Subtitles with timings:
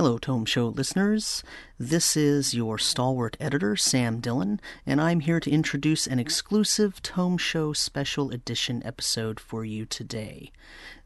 [0.00, 1.44] Hello, Tome Show listeners.
[1.78, 7.36] This is your stalwart editor, Sam Dillon, and I'm here to introduce an exclusive Tome
[7.36, 10.52] Show special edition episode for you today.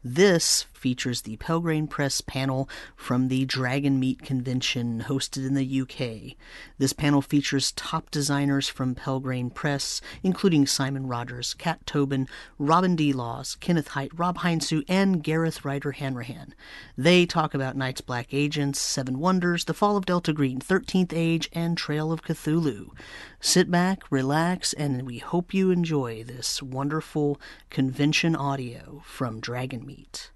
[0.01, 6.37] This features the Pelgrane Press panel from the Dragonmeet convention hosted in the UK.
[6.77, 12.27] This panel features top designers from Pelgrane Press, including Simon Rogers, Cat Tobin,
[12.59, 13.13] Robin D.
[13.13, 16.53] Laws, Kenneth Hite, Rob Heinsoo, and Gareth Ryder Hanrahan.
[16.95, 21.49] They talk about Night's Black Agents, Seven Wonders, The Fall of Delta Green, 13th Age,
[21.51, 22.91] and Trail of Cthulhu.
[23.39, 30.29] Sit back, relax, and we hope you enjoy this wonderful convention audio from Dragonmeet.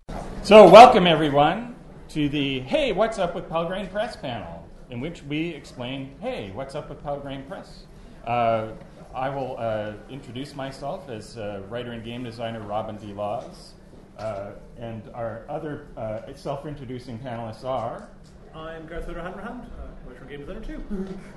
[0.44, 1.76] So, welcome everyone
[2.10, 6.76] to the Hey, What's Up with Pelgrane Press panel, in which we explain, Hey, what's
[6.76, 7.84] up with Pelgrane Press?
[8.26, 8.70] Uh,
[9.14, 13.14] I will uh, introduce myself as uh, writer and game designer Robin D.
[13.14, 13.74] Laws.
[14.18, 18.10] Uh, and our other uh, self introducing panelists are.
[18.54, 21.20] I'm Gareth Ryder Hanrahan, uh, writer and game designer too.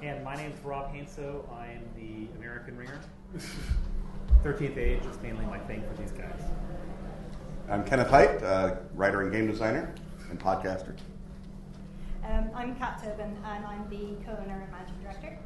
[0.00, 1.42] And my name's Rob Heinsoo.
[1.52, 3.00] I am the American Ringer.
[4.44, 6.40] 13th Age is mainly my thing for these guys.
[7.70, 9.94] I'm Kenneth Hite, uh, writer and game designer
[10.30, 10.96] and podcaster.
[12.24, 15.38] Um, I'm Cat Tobin, and I'm the co-owner and managing director.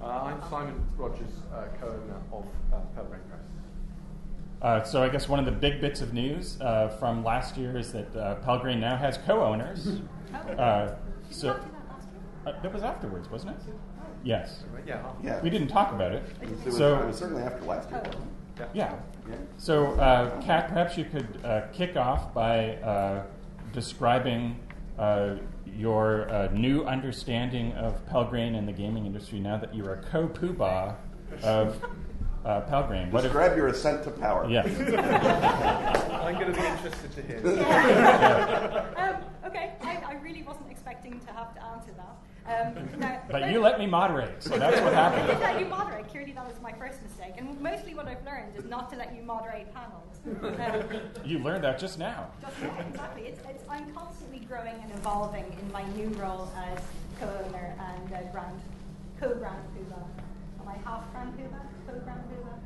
[0.00, 3.42] Uh, I'm Simon Rogers, uh, co-owner of uh, Pelgrane Press.
[4.62, 7.76] Uh, so, I guess one of the big bits of news uh, from last year
[7.76, 10.00] is that uh, Pelgrane now has co owners.
[10.34, 10.52] Oh.
[10.52, 10.96] Uh,
[11.30, 12.06] so, Did you not do
[12.44, 13.62] that uh, that was afterwards, wasn't it?
[14.22, 14.64] Yes.
[14.86, 15.00] Yeah.
[15.22, 16.24] Yeah, We didn't talk about it.
[16.42, 18.02] It was, So- it was certainly after last year.
[18.04, 18.18] Oh.
[18.58, 18.94] Yeah.
[19.28, 19.36] Yeah.
[19.58, 23.24] So, uh, Cat, perhaps you could uh, kick off by uh,
[23.72, 24.58] describing
[24.98, 30.02] uh, your uh, new understanding of Pelgrane and the gaming industry now that you're a
[30.02, 30.94] co poobah
[31.42, 31.82] of
[32.44, 33.10] uh, Pelgrane.
[33.10, 34.48] What if- Describe your ascent to power.
[34.48, 34.66] Yes.
[36.26, 38.82] I'm going to be interested to hear.
[38.96, 42.16] Um, okay, I, I really wasn't expecting to have to answer that.
[42.48, 45.22] Um, no, But you let me moderate, so that's what happened.
[45.22, 46.08] I did let you moderate.
[46.08, 47.34] Clearly, that was my first mistake.
[47.36, 50.02] And mostly, what I've learned is not to let you moderate panels.
[50.26, 52.28] Um, You learned that just now.
[52.40, 53.22] just yeah, exactly.
[53.22, 56.80] It's, it's, I'm constantly growing and evolving in my new role as
[57.20, 58.60] co-owner and uh, grand,
[59.20, 60.04] co-grand poobah.
[60.60, 61.66] Am I half grand poobah?
[61.86, 62.58] Co-grand poobah?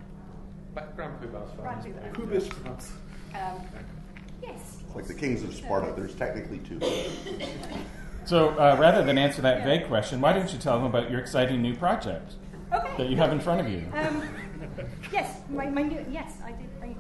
[0.75, 2.13] Background Poobah's Grand fine.
[2.13, 2.91] poobah.
[3.35, 3.61] Um,
[4.43, 4.79] yes.
[4.87, 5.93] It's like the kings of Sparta.
[5.97, 6.79] There's technically two.
[8.31, 11.19] So, uh, rather than answer that vague question, why don't you tell them about your
[11.19, 12.35] exciting new project
[12.73, 12.95] Okay.
[12.97, 13.85] that you have in front of you?
[13.93, 14.23] Um,
[15.13, 16.97] yes, my, my new, yes, I did bring.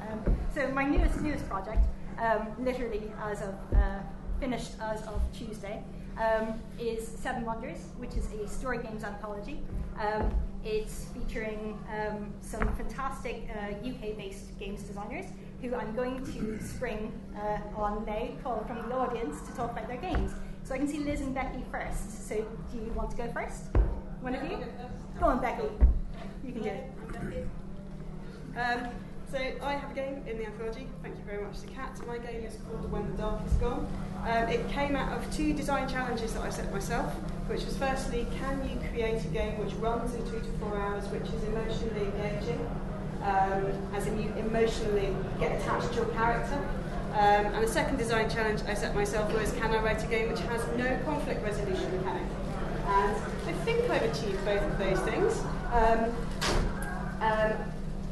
[0.00, 1.86] Um, so my newest newest project,
[2.18, 4.00] um, literally as of uh,
[4.40, 5.84] finished as of Tuesday,
[6.18, 9.60] um, is Seven Wonders, which is a story games anthology.
[10.00, 10.34] Um,
[10.64, 15.26] it's featuring um, some fantastic uh, UK-based games designers
[15.60, 19.86] who I'm going to spring uh, on now, call from the audience to talk about
[19.86, 20.32] their games.
[20.64, 22.28] So I can see Liz and Becky first.
[22.28, 22.36] So
[22.70, 23.64] do you want to go first?
[24.20, 24.58] One of you?
[25.18, 25.68] Go on, Becky.
[26.44, 27.48] You can do it.
[28.56, 28.86] Um,
[29.30, 30.86] so I have a game in the anthology.
[31.02, 31.98] Thank you very much to Cat.
[32.06, 33.86] My game is called When the Dark Is Gone.
[34.24, 37.12] Um, it came out of two design challenges that I set myself,
[37.48, 41.06] which was firstly, can you create a game which runs in two to four hours,
[41.08, 42.60] which is emotionally engaging,
[43.22, 46.62] um, as in you emotionally get attached to your character.
[47.12, 50.30] Um, and the second design challenge I set myself was, can I write a game
[50.30, 52.26] which has no conflict resolution mechanic?
[52.86, 55.38] And I think I've achieved both of those things.
[55.72, 56.14] Um,
[57.20, 57.52] um,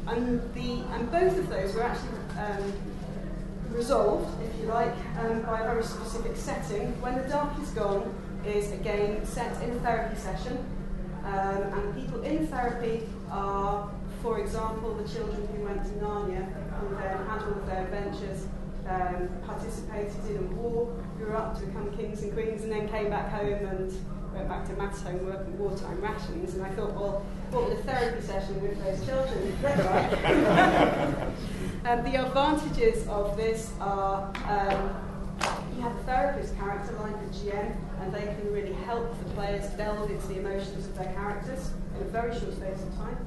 [0.07, 2.73] and, the, and both of those were actually um,
[3.71, 6.99] resolved, if you like, um, by a very specific setting.
[7.01, 8.13] When the Dark is Gone
[8.45, 10.63] is a game set in a therapy session,
[11.25, 13.89] um, and people in therapy are,
[14.21, 18.45] for example, the children who went to Narnia and then had all of their adventures,
[18.87, 23.09] um, participated in a war, grew up to become kings and queens, and then came
[23.09, 23.93] back home and
[24.33, 26.55] went back to maths homework and wartime rations.
[26.55, 30.11] And I thought, well, what would a therapy session with those children look like?
[31.85, 34.95] um, the advantages of this are um,
[35.75, 39.65] you have a therapist character like a GM, and they can really help the players
[39.71, 43.17] delve into the emotions of their characters in a very short space of time.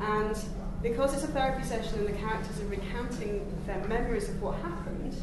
[0.00, 0.36] And
[0.82, 5.14] because it's a therapy session and the characters are recounting their memories of what happened,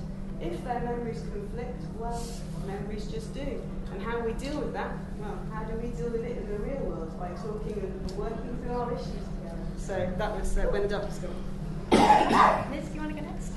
[0.41, 2.25] if their memories conflict, well,
[2.65, 3.61] memories just do.
[3.91, 4.91] And how we deal with that?
[5.17, 7.19] Well, how do we deal with it in the real world?
[7.19, 9.57] By talking and working through our issues together.
[9.77, 11.35] So that was uh, when the Dark was gone.
[12.71, 13.51] Liz, do you want to go next?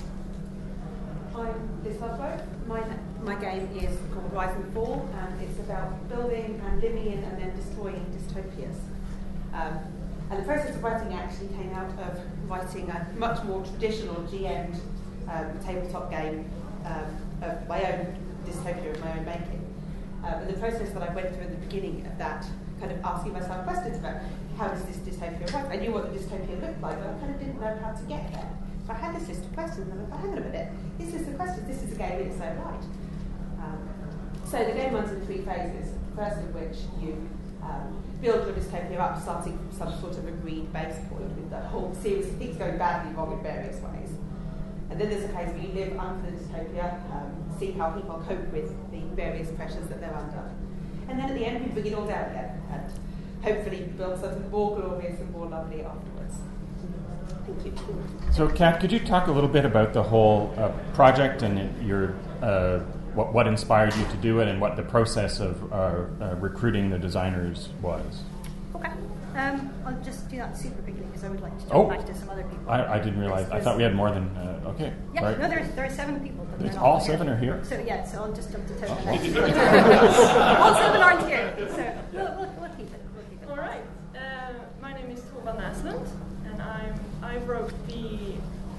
[1.36, 2.46] I'm Liz Ludlow.
[2.66, 2.82] My,
[3.22, 7.40] my game is called Rise and Fall, and it's about building and living in and
[7.40, 8.76] then destroying dystopias.
[9.54, 9.78] Um,
[10.32, 12.18] and the process of writing actually came out of
[12.48, 14.74] writing a much more traditional GM
[15.28, 16.50] um, tabletop game
[16.86, 17.04] um,
[17.42, 19.74] of my own dystopia of my own making.
[20.24, 22.46] Uh, the process that I went through at the beginning of that,
[22.80, 24.22] kind of asking myself questions about
[24.56, 25.70] how does this dystopia work?
[25.70, 28.02] I knew what the dystopia looked like, but I kind of didn't know how to
[28.04, 28.48] get there.
[28.86, 30.68] So I had this list of questions, and I thought, hang on a minute,
[30.98, 32.84] this is the question, this is a game in its own right.
[33.60, 33.88] Um,
[34.46, 35.92] so the game runs in three phases.
[35.92, 37.28] The first of which you
[37.62, 41.60] um, build your dystopia up, starting from some sort of agreed base point with the
[41.60, 44.10] whole series of things going badly wrong in various ways.
[44.90, 48.22] And then there's a case where you live under the dystopia, um, see how people
[48.28, 50.50] cope with the various pressures that they're under.
[51.08, 52.92] And then at the end, we bring it all down again and
[53.42, 56.36] hopefully build something more glorious and more lovely afterwards.
[57.46, 57.72] Thank you.
[58.32, 62.14] So, Cat, could you talk a little bit about the whole uh, project and your
[62.40, 62.80] uh,
[63.14, 65.76] what, what inspired you to do it and what the process of uh,
[66.20, 68.22] uh recruiting the designers was?
[68.74, 68.90] Okay.
[69.34, 72.04] Um, I'll just do that super quickly because I would like to jump oh, back
[72.04, 72.68] to some other people.
[72.68, 73.48] I, I didn't realize.
[73.50, 74.24] I thought we had more than.
[74.36, 74.92] Uh, okay.
[75.14, 75.24] Yeah.
[75.24, 75.38] Right.
[75.38, 76.46] No, there's there are seven people.
[76.60, 77.62] It's all seven are here.
[77.64, 78.04] So yeah.
[78.04, 78.92] So I'll just jump to Toby.
[79.06, 79.10] Oh.
[80.62, 81.54] all seven aren't here.
[81.70, 83.00] So we'll, we'll, we'll keep it.
[83.14, 83.48] We'll keep it.
[83.48, 83.82] All right.
[84.14, 86.06] Uh, my name is Tova Naslund,
[86.46, 88.34] and I'm I wrote the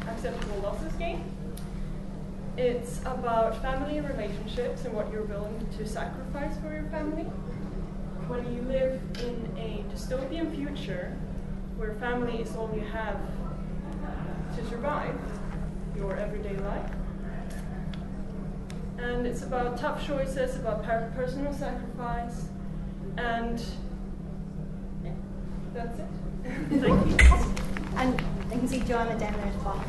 [0.07, 1.23] Acceptable Losses game.
[2.55, 7.23] It's about family relationships and what you're willing to sacrifice for your family
[8.27, 11.17] when you live in a dystopian future
[11.77, 13.19] where family is all you have
[14.55, 15.19] to survive
[15.95, 16.91] your everyday life.
[18.99, 20.83] And it's about tough choices, about
[21.15, 22.45] personal sacrifice,
[23.17, 23.61] and
[25.73, 26.07] that's it.
[26.69, 27.27] Thank you.
[27.97, 28.21] And
[28.51, 29.83] I can see Joanna down there as well.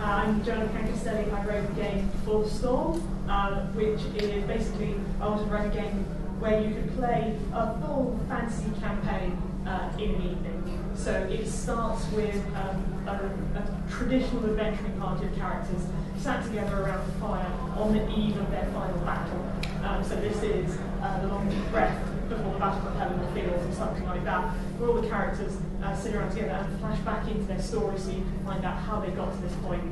[0.00, 1.30] Uh, I'm Joanna Piancastelli.
[1.30, 5.74] I wrote the game Full Storm, uh, which is basically I wanted to write a
[5.74, 6.06] game
[6.40, 9.36] where you could play a full fantasy campaign
[9.66, 10.90] uh, in an evening.
[10.94, 15.82] So it starts with um, a, a, traditional adventuring party of characters
[16.16, 19.52] sat together around the fire on the eve of their final battle.
[19.84, 23.74] Um, so this is uh, the long breath before the battle of the Field or
[23.74, 24.48] something like that,
[24.78, 28.10] where all the characters uh, sit around together and flash back into their story so
[28.10, 29.82] you can find out how they got to this point.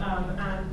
[0.00, 0.66] Um, and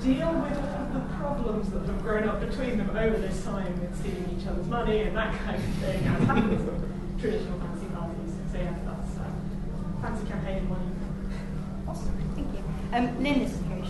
[0.00, 3.78] deal with all of the problems that have grown up between them over this time
[3.80, 7.86] with stealing each other's money and that kind of thing, as happens with traditional fancy
[7.86, 8.32] parties.
[8.50, 10.90] So yeah, that's uh, fancy campaign in one
[11.86, 12.64] Awesome, thank you.
[12.92, 13.84] Um, Lynn is here.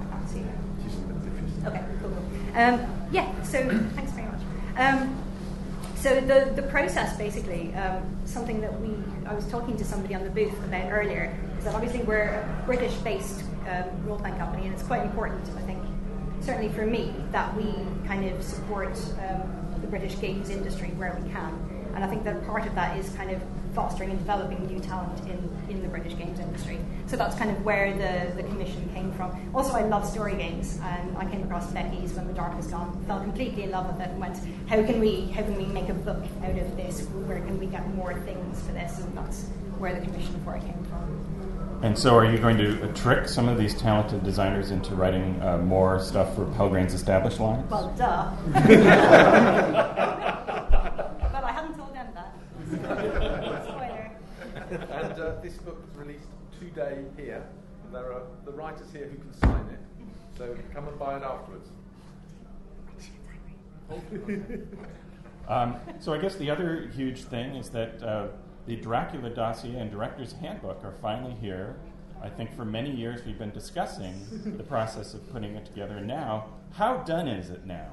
[0.00, 1.68] I can't see her.
[1.68, 2.10] Okay, cool.
[2.10, 2.60] cool.
[2.60, 4.40] Um, yeah, so thanks very much.
[4.76, 5.22] Um,
[5.96, 8.88] so the, the process basically, um, something that we,
[9.26, 12.62] I was talking to somebody on the booth about earlier, is that obviously we're a
[12.66, 15.82] British-based um, role-playing company, and it's quite important, I think,
[16.40, 17.72] certainly for me, that we
[18.06, 18.96] kind of support
[19.28, 21.58] um, the British games industry where we can.
[21.94, 23.40] And I think that part of that is kind of
[23.74, 26.78] fostering and developing new talent in, in the British games industry.
[27.06, 29.50] So that's kind of where the, the commission came from.
[29.54, 33.04] Also, I love story games, and I came across Becky's When the Dark Is Gone,
[33.06, 34.38] fell completely in love with it, and went,
[34.68, 37.02] how can we how can we make a book out of this?
[37.26, 38.98] Where can we get more things for this?
[38.98, 39.44] And that's
[39.78, 41.22] where the commission for it came from.
[41.82, 45.58] And so, are you going to trick some of these talented designers into writing uh,
[45.58, 47.68] more stuff for Pelgrane's established line?
[47.68, 48.30] Well, duh.
[48.52, 48.62] but
[51.42, 52.36] I hadn't told them that.
[53.64, 54.12] Spoiler.
[54.70, 56.22] And uh, this book is
[56.74, 57.44] released today here.
[57.92, 59.78] There are the writers here who can sign it.
[60.38, 61.68] So come and buy it afterwards.
[65.48, 68.02] um, so I guess the other huge thing is that.
[68.02, 68.26] Uh,
[68.64, 71.74] the Dracula dossier and director's handbook are finally here.
[72.22, 74.24] I think for many years we've been discussing
[74.56, 75.96] the process of putting it together.
[75.96, 77.88] And now, how done is it now?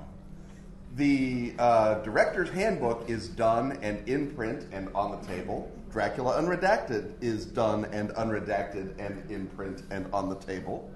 [0.96, 5.72] The uh, director's handbook is done and in print and on the table.
[5.92, 10.90] Dracula Unredacted is done and unredacted and in print and on the table.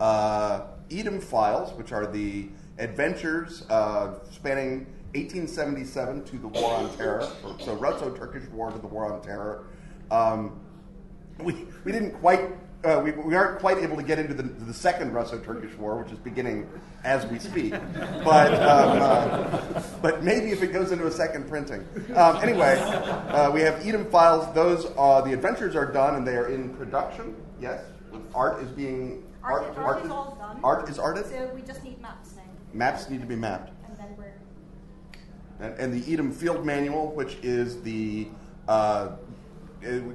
[0.00, 2.48] Uh, Edom Files, which are the
[2.78, 8.86] adventures uh, spanning 1877 to the War on Terror, or, so Russo-Turkish War to the
[8.86, 9.66] War on Terror.
[10.10, 10.60] Um,
[11.38, 12.50] we, we didn't quite
[12.84, 16.12] uh, we, we aren't quite able to get into the, the second Russo-Turkish War, which
[16.12, 16.68] is beginning
[17.04, 17.72] as we speak.
[18.24, 21.86] But um, uh, but maybe if it goes into a second printing.
[22.14, 24.52] Um, anyway, uh, we have Edom Files.
[24.54, 27.34] Those uh, the adventures are done and they are in production.
[27.60, 27.84] Yes,
[28.34, 30.60] art is being art, art, art is all done.
[30.62, 31.26] Art is arted.
[31.26, 32.42] So we just need maps now.
[32.72, 33.70] Maps need to be mapped
[35.60, 38.28] and, and the Edom Field Manual, which is the
[38.68, 39.10] uh,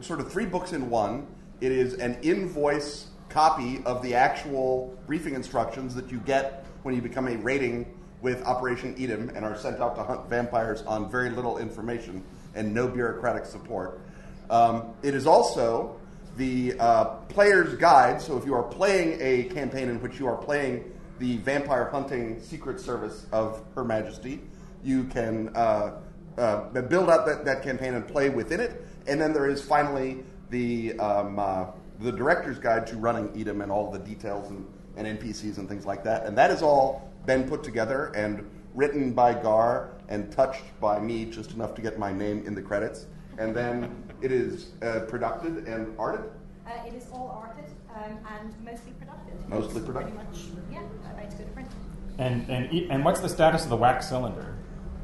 [0.01, 1.27] sort of three books in one.
[1.61, 7.01] It is an invoice copy of the actual briefing instructions that you get when you
[7.01, 7.85] become a rating
[8.21, 12.23] with Operation Edom and are sent out to hunt vampires on very little information
[12.55, 14.01] and no bureaucratic support.
[14.49, 15.99] Um, it is also
[16.37, 18.21] the uh, player's guide.
[18.21, 22.39] So if you are playing a campaign in which you are playing the vampire hunting
[22.39, 24.41] secret service of Her Majesty.
[24.83, 25.99] You can uh,
[26.37, 28.85] uh, build out that, that campaign and play within it.
[29.05, 31.65] And then there is finally the um, uh,
[31.99, 34.65] the director's guide to running Edom and all the details and,
[34.95, 36.25] and NPCs and things like that.
[36.25, 41.25] And that has all been put together and written by Gar and touched by me
[41.25, 43.07] just enough to get my name in the credits.
[43.37, 46.31] And then it is uh, produced and arted.
[46.65, 47.65] Uh, it is all arted
[47.95, 49.49] um, and mostly productive.
[49.49, 50.15] Mostly It's productive.
[50.15, 50.39] Pretty much,
[50.71, 50.79] yeah,
[51.11, 51.69] about to go to print.
[52.17, 54.55] And, and, e- and what's the status of the wax cylinder?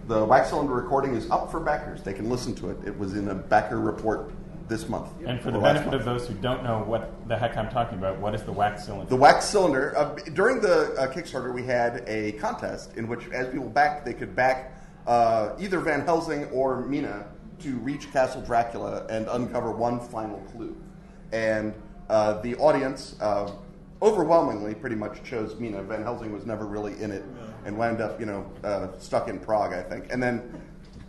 [0.08, 2.04] The Wax Cylinder recording is up for backers.
[2.04, 2.78] They can listen to it.
[2.86, 4.32] It was in a backer report
[4.68, 5.10] this month.
[5.26, 8.20] And for the benefit of those who don't know what the heck I'm talking about,
[8.20, 9.10] what is the wax cylinder?
[9.10, 9.96] The wax cylinder.
[9.98, 14.14] Uh, during the uh, Kickstarter, we had a contest in which, as people backed, they
[14.14, 14.74] could back
[15.08, 17.28] uh, either Van Helsing or Mina
[17.60, 20.76] to reach Castle Dracula and uncover one final clue.
[21.32, 21.74] And
[22.10, 23.52] uh, the audience uh,
[24.02, 25.84] overwhelmingly pretty much chose Mina.
[25.84, 27.24] Van Helsing was never really in it
[27.66, 30.12] and wound up, you know, uh, stuck in Prague, I think.
[30.12, 30.62] And then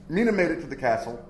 [0.09, 1.23] Mina made it to the castle.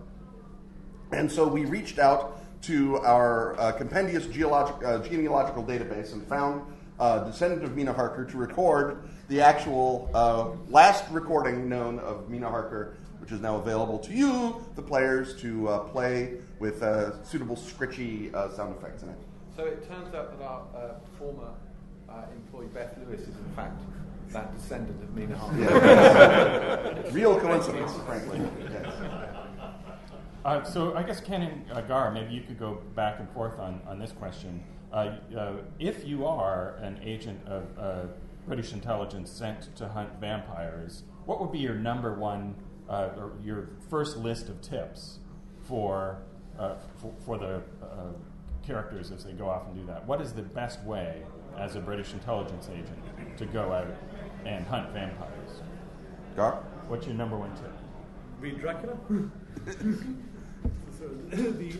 [1.12, 6.62] And so we reached out to our uh, compendious geologic, uh, genealogical database and found
[6.98, 12.48] a descendant of Mina Harker to record the actual uh, last recording known of Mina
[12.48, 17.56] Harker, which is now available to you, the players, to uh, play with uh, suitable
[17.56, 19.18] scritchy uh, sound effects in it.
[19.56, 21.50] So it turns out that our uh, former
[22.08, 23.80] uh, employee Beth Lewis is in fact
[24.30, 25.60] that descendant of Mina Harker.
[25.60, 27.02] Yeah.
[27.12, 28.40] Real coincidence, frankly.
[28.70, 29.35] Yes.
[30.46, 33.58] Uh, so I guess Ken and uh, Gar, maybe you could go back and forth
[33.58, 34.62] on, on this question.
[34.92, 38.02] Uh, uh, if you are an agent of uh,
[38.46, 42.54] British intelligence sent to hunt vampires, what would be your number one
[42.88, 45.18] uh, or your first list of tips
[45.66, 46.22] for
[46.60, 48.12] uh, for, for the uh,
[48.64, 50.06] characters as they go off and do that?
[50.06, 51.24] What is the best way
[51.58, 53.88] as a British intelligence agent to go out
[54.44, 55.60] and hunt vampires?
[56.36, 56.62] Gar?
[56.86, 57.72] What's your number one tip?
[58.38, 58.96] Read Dracula.
[61.30, 61.72] so the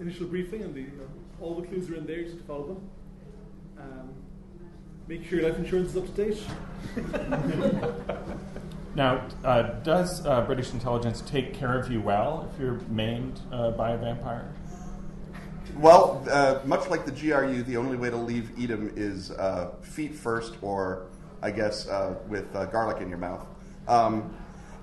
[0.00, 2.90] initial briefing and the uh, all the clues are in there, just to follow them.
[3.78, 4.10] Um,
[5.06, 6.38] make sure your life insurance is up to date.
[8.98, 13.70] Now, uh, does uh, British intelligence take care of you well if you're maimed uh,
[13.70, 14.52] by a vampire?
[15.76, 20.16] Well, uh, much like the GRU, the only way to leave Edom is uh, feet
[20.16, 21.06] first, or
[21.42, 23.46] I guess uh, with uh, garlic in your mouth.
[23.86, 24.34] Um,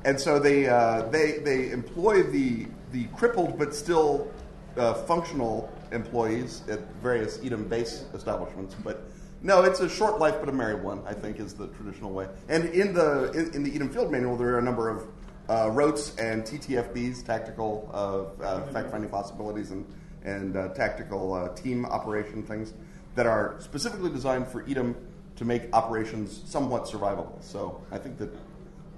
[0.06, 4.32] and so they, uh, they, they employ the, the crippled but still
[4.78, 8.74] uh, functional employees at various Edom base establishments.
[8.84, 9.04] But
[9.42, 12.28] no, it's a short life but a merry one, I think, is the traditional way.
[12.48, 15.08] And in the, in, in the Edom Field Manual, there are a number of
[15.50, 19.86] uh, rotes and TTFBs, tactical uh, uh, fact finding possibilities, and,
[20.24, 22.74] and uh, tactical uh, team operation things
[23.16, 24.96] that are specifically designed for Edom
[25.36, 27.44] to make operations somewhat survivable.
[27.44, 28.30] So I think that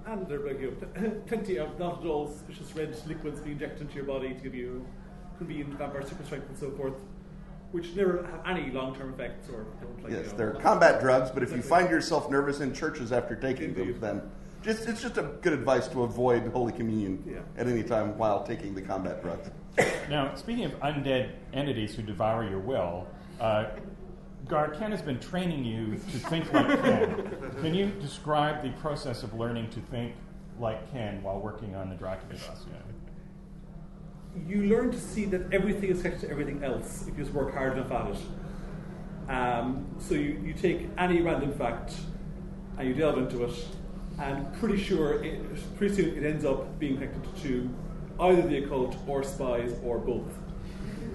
[0.08, 3.54] And there are like, you know, plenty of not at all suspicious red liquids being
[3.54, 4.86] injected into your body to give you
[5.38, 6.94] convenient vampire super strength and so forth,
[7.72, 10.12] which never have any long term effects or don't like.
[10.14, 13.36] you Yes, know, they're combat drugs, but if you find yourself nervous in churches after
[13.36, 14.22] taking them, then
[14.64, 17.40] just, it's just a good advice to avoid Holy Communion Yeah.
[17.58, 19.50] at any time while taking the combat drugs.
[20.10, 23.06] Now, speaking of undead entities who devour your will,
[23.40, 23.66] uh,
[24.48, 27.52] Gar, Ken has been training you to think like Ken.
[27.62, 30.14] Can you describe the process of learning to think
[30.60, 32.74] like Ken while working on the Dracula dossier?
[34.46, 37.54] you learn to see that everything is connected to everything else if you just work
[37.54, 39.32] hard enough at it.
[39.32, 41.94] Um, so you, you take any random fact
[42.78, 43.66] and you delve into it,
[44.20, 45.42] and pretty sure it,
[45.78, 47.70] pretty soon it ends up being connected to
[48.20, 50.38] either the occult or spies or both.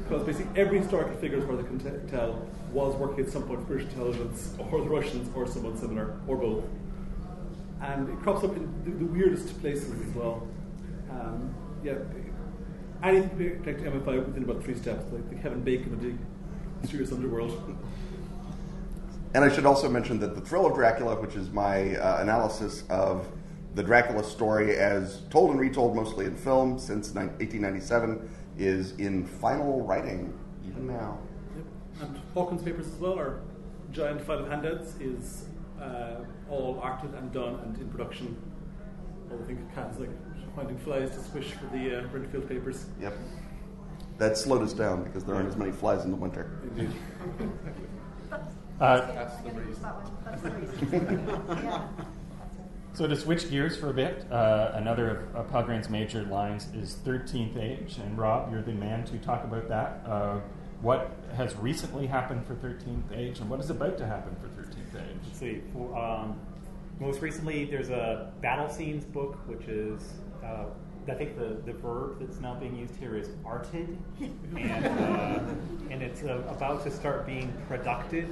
[0.03, 3.31] Because basically every historical figure, as far as I can t- tell, was working at
[3.31, 6.64] some point for British intelligence or the Russians or someone similar or both.
[7.81, 10.47] And it crops up in the, the weirdest places as well.
[11.11, 11.95] Um, yeah,
[13.02, 16.14] anything to MI5 within about three steps, like the Kevin Bacon of the
[16.81, 17.76] mysterious underworld.
[19.35, 22.85] And I should also mention that The Thrill of Dracula, which is my uh, analysis
[22.91, 23.26] of
[23.75, 29.25] the Dracula story as told and retold mostly in film since ni- 1897, is in
[29.26, 30.38] final writing
[30.69, 31.19] even now.
[32.03, 32.11] Yep.
[32.11, 33.41] And Hawkins' papers as well, our
[33.93, 35.45] giant file of handouts, is
[35.81, 36.17] uh,
[36.51, 38.37] all arted and done and in production.
[39.31, 40.11] All the things cats like
[40.55, 42.87] finding flies to squish for the uh, Brentfield papers.
[43.01, 43.15] Yep.
[44.19, 46.61] That slowed us down because there aren't as many flies in the winter.
[46.63, 46.93] Indeed.
[48.81, 49.87] Uh, That's the reason.
[50.25, 51.29] That's the reason.
[51.63, 51.89] yeah.
[52.95, 56.99] So to switch gears for a bit, uh, another of uh, Pelgrane's major lines is
[57.07, 60.03] 13th Age, and Rob, you're the man to talk about that.
[60.07, 60.41] Uh,
[60.83, 65.01] what has recently happened for 13th Age, and what is about to happen for 13th
[65.01, 65.17] Age?
[65.25, 65.62] let's see.
[65.73, 66.39] For, um,
[67.01, 70.03] most recently, there's a battle scenes book, which is
[70.45, 70.67] uh,
[71.09, 73.99] I think the, the verb that's now being used here is arted,
[74.57, 75.41] and uh,
[75.91, 78.29] and it's uh, about to start being productive.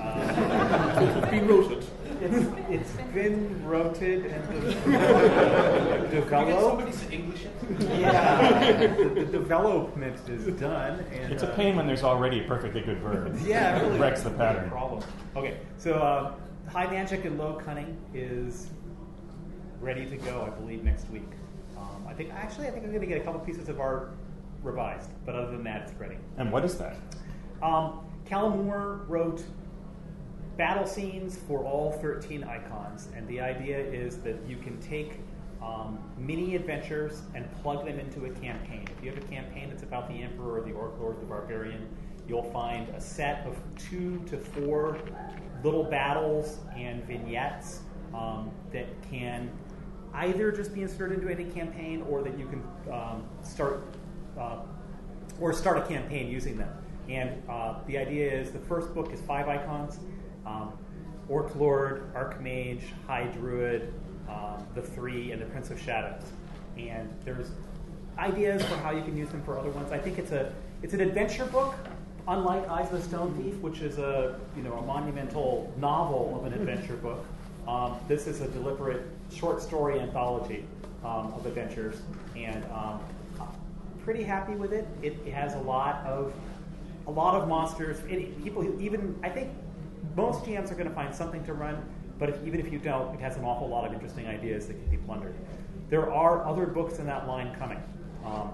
[0.00, 1.84] Uh, it's been roted.
[2.20, 6.60] It's, it's been roted and de- developed.
[6.60, 7.46] somebody to English?
[7.80, 11.00] Yeah, the, the development is done.
[11.12, 13.36] And, It's a uh, pain when there's already a perfectly good verb.
[13.44, 14.70] yeah, it really wrecks the pattern.
[14.70, 15.02] Problem.
[15.34, 16.34] Okay, so uh,
[16.70, 18.70] high magic and low cunning is
[19.80, 21.28] ready to go, I believe, next week.
[22.12, 24.12] I think actually, I think I'm going to get a couple pieces of art
[24.62, 26.16] revised, but other than that, it's ready.
[26.36, 26.96] And what is that?
[27.62, 29.42] Um, Callum Moore wrote
[30.58, 35.20] battle scenes for all 13 icons, and the idea is that you can take
[35.62, 38.84] um, mini adventures and plug them into a campaign.
[38.98, 41.88] If you have a campaign that's about the Emperor or the Orc Lord, the Barbarian,
[42.28, 44.98] you'll find a set of two to four
[45.64, 47.80] little battles and vignettes
[48.12, 49.50] um, that can
[50.14, 53.82] either just be inserted into any campaign or that you can um, start
[54.38, 54.58] uh,
[55.40, 56.70] or start a campaign using them.
[57.08, 59.98] And uh, the idea is the first book is five icons
[60.46, 60.72] um,
[61.28, 63.92] Orc Lord, Archmage, High Druid,
[64.28, 66.22] um, the Three, and the Prince of Shadows.
[66.76, 67.50] And there's
[68.18, 69.92] ideas for how you can use them for other ones.
[69.92, 70.52] I think it's a
[70.82, 71.74] it's an adventure book,
[72.26, 76.52] unlike Eyes of the Stone Thief, which is a you know a monumental novel of
[76.52, 77.24] an adventure book.
[77.68, 79.02] Um, this is a deliberate
[79.34, 80.64] short story anthology
[81.04, 82.00] um, of adventures,
[82.36, 83.00] and um,
[84.04, 84.86] pretty happy with it.
[85.02, 86.32] It, has a lot of
[87.06, 87.98] a lot of monsters.
[88.08, 89.50] It, people even I think
[90.16, 91.82] most GMs are going to find something to run,
[92.18, 94.74] but if, even if you don't, it has an awful lot of interesting ideas that
[94.74, 95.34] can be plundered.
[95.88, 97.82] There are other books in that line coming.
[98.24, 98.50] Um,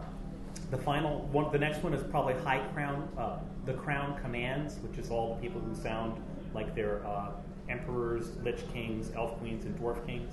[0.70, 4.98] the final one, the next one is probably High Crown, uh, the Crown Commands, which
[4.98, 6.22] is all the people who sound
[6.54, 7.30] like they're uh,
[7.68, 10.32] emperors, lich kings, elf queens, and dwarf kings.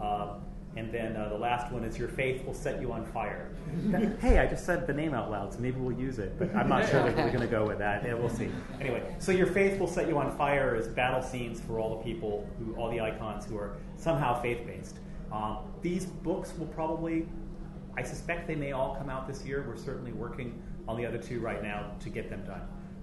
[0.00, 0.34] Uh,
[0.76, 3.50] and then uh, the last one is Your Faith Will Set You on Fire.
[4.20, 6.68] hey, I just said the name out loud, so maybe we'll use it, but I'm
[6.68, 8.04] not sure that we're going to go with that.
[8.04, 8.48] Yeah, we'll see.
[8.80, 12.04] Anyway, so Your Faith Will Set You on Fire is battle scenes for all the
[12.04, 14.98] people, who, all the icons who are somehow faith based.
[15.32, 17.26] Um, these books will probably,
[17.96, 19.64] I suspect they may all come out this year.
[19.66, 22.62] We're certainly working on the other two right now to get them done.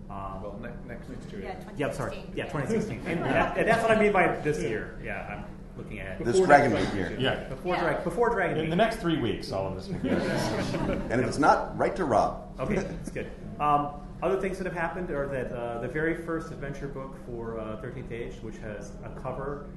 [0.10, 1.41] Um, well, ne- next next year.
[1.41, 2.15] Yeah, yeah, I'm sorry.
[2.36, 2.36] 2016.
[2.38, 3.08] Yeah, 2016.
[3.08, 5.00] and, that- and that's what I mean by this year.
[5.04, 6.20] Yeah, I'm looking ahead.
[6.24, 7.16] This Dragonmeet year.
[7.20, 7.44] Yeah.
[7.46, 7.82] Before, Yeah.
[7.82, 8.70] Drag, before Dragon In Week.
[8.70, 9.88] the next three weeks, all of this.
[11.10, 12.48] And if it's not, write to Rob.
[12.60, 13.30] Okay, that's good.
[13.60, 13.90] Um,
[14.24, 17.82] other things that have happened are that uh, the very first adventure book for uh,
[17.82, 19.68] 13th Age, which has a cover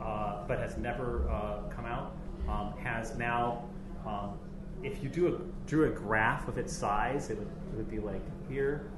[0.00, 2.14] uh, but has never uh, come out,
[2.48, 3.64] um, has now,
[4.06, 4.38] um,
[4.82, 7.98] if you do a, drew a graph of its size, it would, it would be
[7.98, 8.90] like here,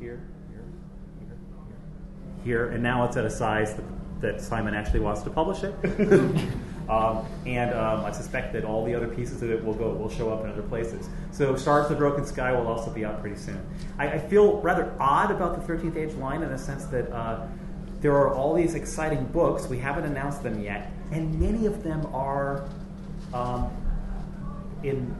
[0.00, 0.64] here, here,
[1.20, 1.36] here,
[2.44, 3.84] here, here, and now it's at a size that,
[4.24, 5.74] that Simon actually wants to publish it.
[6.88, 10.10] Um, and um, I suspect that all the other pieces of it will go will
[10.10, 11.08] show up in other places.
[11.30, 13.58] So Stars of the Broken Sky will also be out pretty soon.
[13.98, 17.46] I, I feel rather odd about the 13th Age line in the sense that uh,
[18.00, 19.66] there are all these exciting books.
[19.66, 22.68] We haven't announced them yet, and many of them are
[23.32, 23.70] um,
[24.82, 25.16] in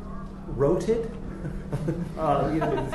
[0.49, 1.11] roted.
[2.19, 2.89] uh, you know,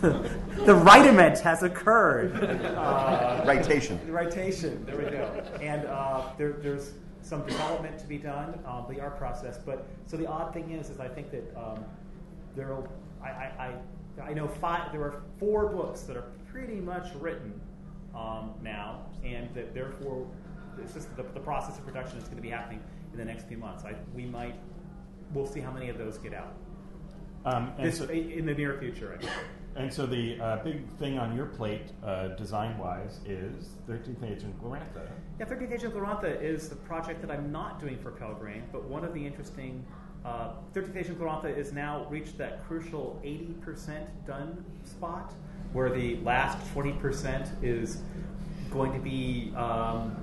[0.64, 2.34] the writement has occurred.
[2.42, 3.98] Uh, Ritation.
[4.06, 4.84] Ritation.
[4.86, 5.42] There we go.
[5.60, 9.58] And uh, there, there's some development to be done, um, the art process.
[9.58, 11.84] But so the odd thing is, is I think that um,
[12.56, 12.72] there.
[12.72, 12.88] Are,
[13.22, 13.74] I, I,
[14.18, 14.92] I, I know five.
[14.92, 17.60] There are four books that are pretty much written
[18.14, 20.26] um, now, and that therefore,
[20.82, 22.80] it's just the, the process of production is going to be happening
[23.12, 23.84] in the next few months.
[23.84, 24.54] I, we might.
[25.32, 26.54] We'll see how many of those get out.
[27.44, 29.32] Um, This, so, in the near future, I think.
[29.76, 34.58] and so the uh, big thing on your plate, uh, design-wise, is 13th Age and
[34.62, 35.08] Glorantha.
[35.38, 38.62] Yeah, 13th Age of Glorantha is the project that I'm not doing for Pell Pelgrane,
[38.72, 39.84] but one of the interesting.
[40.24, 45.34] Uh, 13th Age of Glorantha is now reached that crucial 80% done spot,
[45.74, 47.98] where the last 20% is
[48.70, 50.16] going to be um,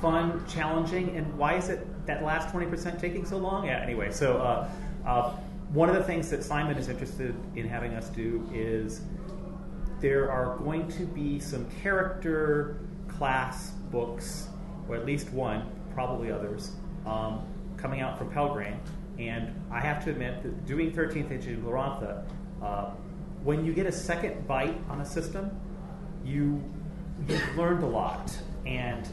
[0.00, 3.66] fun, challenging, and why is it that last 20% taking so long?
[3.66, 4.68] Yeah, anyway, so uh,
[5.06, 5.36] uh,
[5.72, 9.02] one of the things that Simon is interested in having us do is
[10.00, 14.48] there are going to be some character class books,
[14.88, 16.72] or at least one, probably others,
[17.06, 18.80] um, coming out from Pelgrane.
[19.18, 22.24] And I have to admit that doing 13th Age in Glorantha,
[22.62, 22.90] uh,
[23.44, 25.50] when you get a second bite on a system,
[26.24, 26.62] you
[27.28, 28.36] you've learned a lot.
[28.66, 29.06] And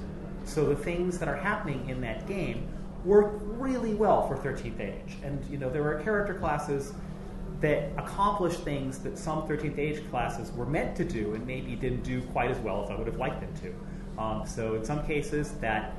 [0.44, 2.68] so the things that are happening in that game
[3.08, 5.18] work really well for 13th Age.
[5.24, 6.94] And you know there are character classes
[7.62, 12.04] that accomplish things that some 13th Age classes were meant to do and maybe didn't
[12.04, 14.22] do quite as well as I would have liked them to.
[14.22, 15.96] Um, so in some cases, that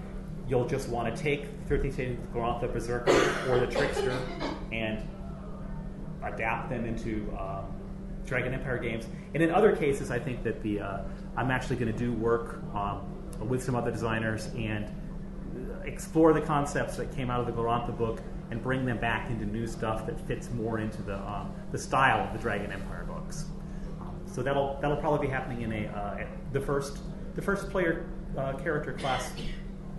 [0.49, 3.11] you'll just want to take 13th age Century Glorantha Berserker
[3.51, 4.16] or the Trickster
[4.73, 5.07] and
[6.23, 7.66] adapt them into um,
[8.27, 9.07] Dragon Empire games.
[9.35, 11.03] And in other cases, I think that the uh,
[11.37, 13.03] I'm actually going to do work um,
[13.49, 14.90] with some other designers and
[15.88, 18.20] explore the concepts that came out of the Glorantha book
[18.51, 22.27] and bring them back into new stuff that fits more into the um, the style
[22.27, 23.46] of the Dragon Empire books.
[24.01, 26.98] Um, so that'll that'll probably be happening in a uh, the first
[27.35, 29.33] the first player uh, character class.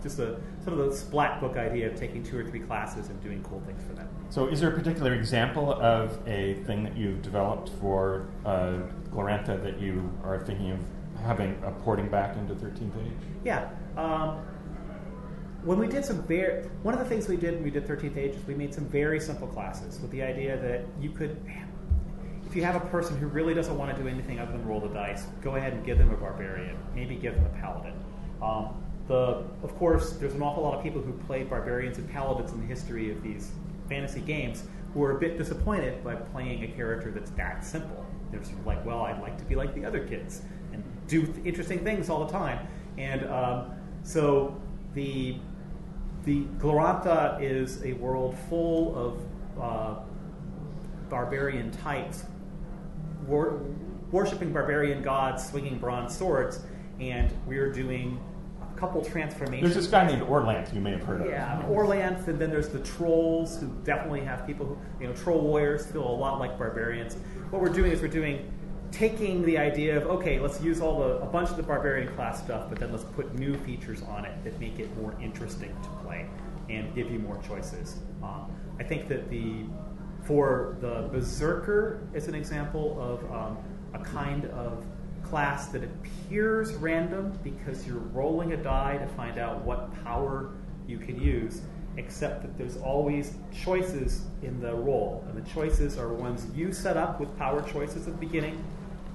[0.02, 3.22] Just a sort of the splat book idea of taking two or three classes and
[3.22, 4.08] doing cool things for them.
[4.30, 8.78] So, is there a particular example of a thing that you've developed for uh,
[9.12, 10.80] Glorantha that you are thinking of
[11.22, 13.12] having a porting back into 13th Age?
[13.44, 13.70] Yeah.
[13.98, 14.46] Um,
[15.64, 18.18] when we did some very, one of the things we did when we did 13th
[18.18, 21.38] Age is we made some very simple classes with the idea that you could,
[22.46, 24.80] if you have a person who really doesn't want to do anything other than roll
[24.80, 27.94] the dice, go ahead and give them a barbarian, maybe give them a paladin.
[28.42, 32.52] Um, the, of course, there's an awful lot of people who played barbarians and paladins
[32.52, 33.52] in the history of these
[33.90, 38.06] fantasy games who are a bit disappointed by playing a character that's that simple.
[38.32, 41.26] They're sort of like, well, I'd like to be like the other kids and do
[41.26, 42.68] th- interesting things all the time.
[42.98, 43.72] And um,
[44.04, 44.60] so
[44.94, 45.38] the
[46.26, 50.00] the Glorantha is a world full of uh,
[51.10, 52.24] barbarian types,
[53.26, 53.62] wor-
[54.12, 56.62] worshipping barbarian gods, swinging bronze swords,
[57.00, 58.20] and we're doing
[58.62, 59.74] a couple transformations.
[59.74, 61.28] There's this guy named Orlanth you may have heard of.
[61.28, 65.42] Yeah, Orlanth, and then there's the trolls who definitely have people who, you know, troll
[65.42, 67.16] warriors feel a lot like barbarians.
[67.50, 68.52] What we're doing is we're doing
[68.92, 72.44] taking the idea of okay, let's use all the a bunch of the barbarian class
[72.44, 75.90] stuff, but then let's put new features on it that make it more interesting to
[76.04, 76.28] play
[76.70, 77.98] and give you more choices.
[78.24, 79.66] Um, I think that the
[80.24, 83.58] for the berserker is an example of um,
[83.94, 84.84] a kind of
[85.24, 90.52] class that appears random because you're rolling a die to find out what power
[90.88, 91.62] you can use,
[92.00, 95.24] except that there's always choices in the role.
[95.28, 98.64] And the choices are ones you set up with power choices at the beginning,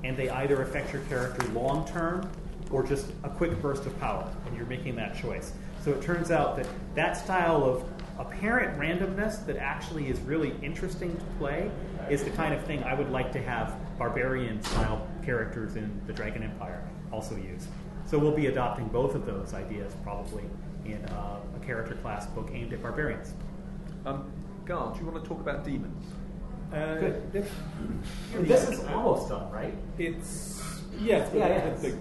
[0.05, 2.31] and they either affect your character long term
[2.70, 5.53] or just a quick burst of power, and you're making that choice.
[5.83, 7.85] So it turns out that that style of
[8.18, 11.70] apparent randomness that actually is really interesting to play
[12.11, 16.12] is the kind of thing I would like to have barbarian style characters in the
[16.12, 17.66] Dragon Empire also use.
[18.07, 20.44] So we'll be adopting both of those ideas probably
[20.85, 23.35] in uh, a character class book aimed at barbarians.
[24.07, 24.31] Um,
[24.64, 26.05] Gar, do you want to talk about demons?
[26.73, 27.31] Uh, Good.
[27.33, 27.49] yep.
[28.40, 29.75] This is almost done, right?
[29.99, 30.62] It's
[31.01, 31.94] yeah, it's, Yeah, yeah, it's like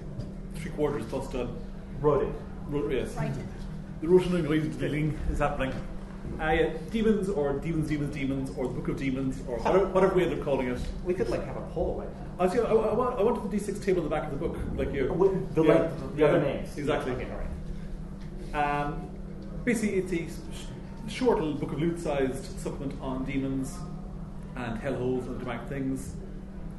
[0.56, 1.56] three quarters plus done.
[2.00, 2.34] Wrote it.
[2.70, 3.16] Ro- yes.
[3.16, 3.32] Right.
[4.02, 5.74] The Russian reading is happening.
[6.40, 10.16] Uh, yeah, demons or demons, demons, demons, or the Book of Demons, or whatever, whatever
[10.16, 10.80] way they're calling it.
[11.06, 13.58] We could like have a poll right I, was, I, I, want, I wanted the
[13.58, 15.12] D6 table in the back of the book, like you.
[15.14, 16.78] With the, yeah, like, the yeah, other names.
[16.78, 17.12] Exactly.
[17.14, 17.48] Okay, all right.
[18.54, 19.10] Um,
[19.66, 23.78] basically, it's a short little book of loot-sized supplement on demons
[24.56, 26.16] and hellholes and demonic things.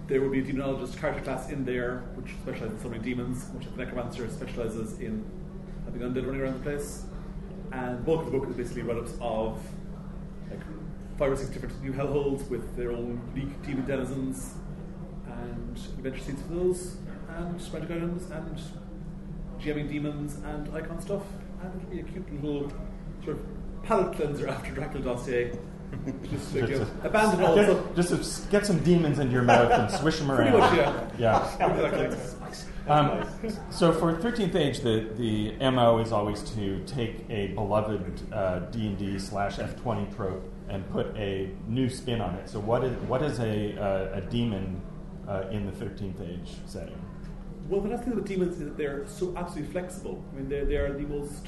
[0.06, 3.66] There will be a demonologist character class in there, which specializes in summoning demons, which
[3.66, 5.24] the necromancer specializes in
[5.84, 7.06] having undead running around the place.
[7.72, 9.58] And the bulk of the book is basically write-ups of
[10.50, 10.60] like
[11.18, 14.54] five or six different new hellholes with their own unique demon denizens
[15.26, 16.96] and adventure scenes for those,
[17.30, 18.60] and magic items, and
[19.60, 21.22] GMing demons and icon stuff,
[21.72, 22.72] and it'll be a cute little
[23.24, 25.58] sort of palate cleanser after Dracula dossier.
[26.30, 29.70] Just like, you know, abandon all Get, just to get some demons into your mouth
[29.70, 30.58] and swish them around.
[30.58, 31.08] Much, yeah.
[31.18, 31.68] Yeah.
[32.04, 32.60] Exactly.
[32.86, 33.26] Um,
[33.70, 39.18] so for 13th Age, the, the MO is always to take a beloved uh, D&D
[39.18, 42.48] slash F20 trope and put a new spin on it.
[42.48, 44.82] So what is, what is a, uh, a demon
[45.28, 47.00] uh, in the 13th Age setting?
[47.68, 50.22] Well, the nice thing about demons is that they're so absolutely flexible.
[50.32, 51.46] I mean, they're, they're the most.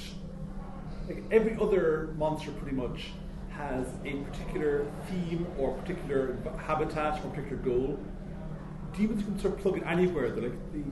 [1.09, 3.11] Like every other monster, pretty much,
[3.51, 7.99] has a particular theme or particular habitat or particular goal.
[8.97, 10.31] Demons can sort of plug in anywhere.
[10.31, 10.83] They're like the,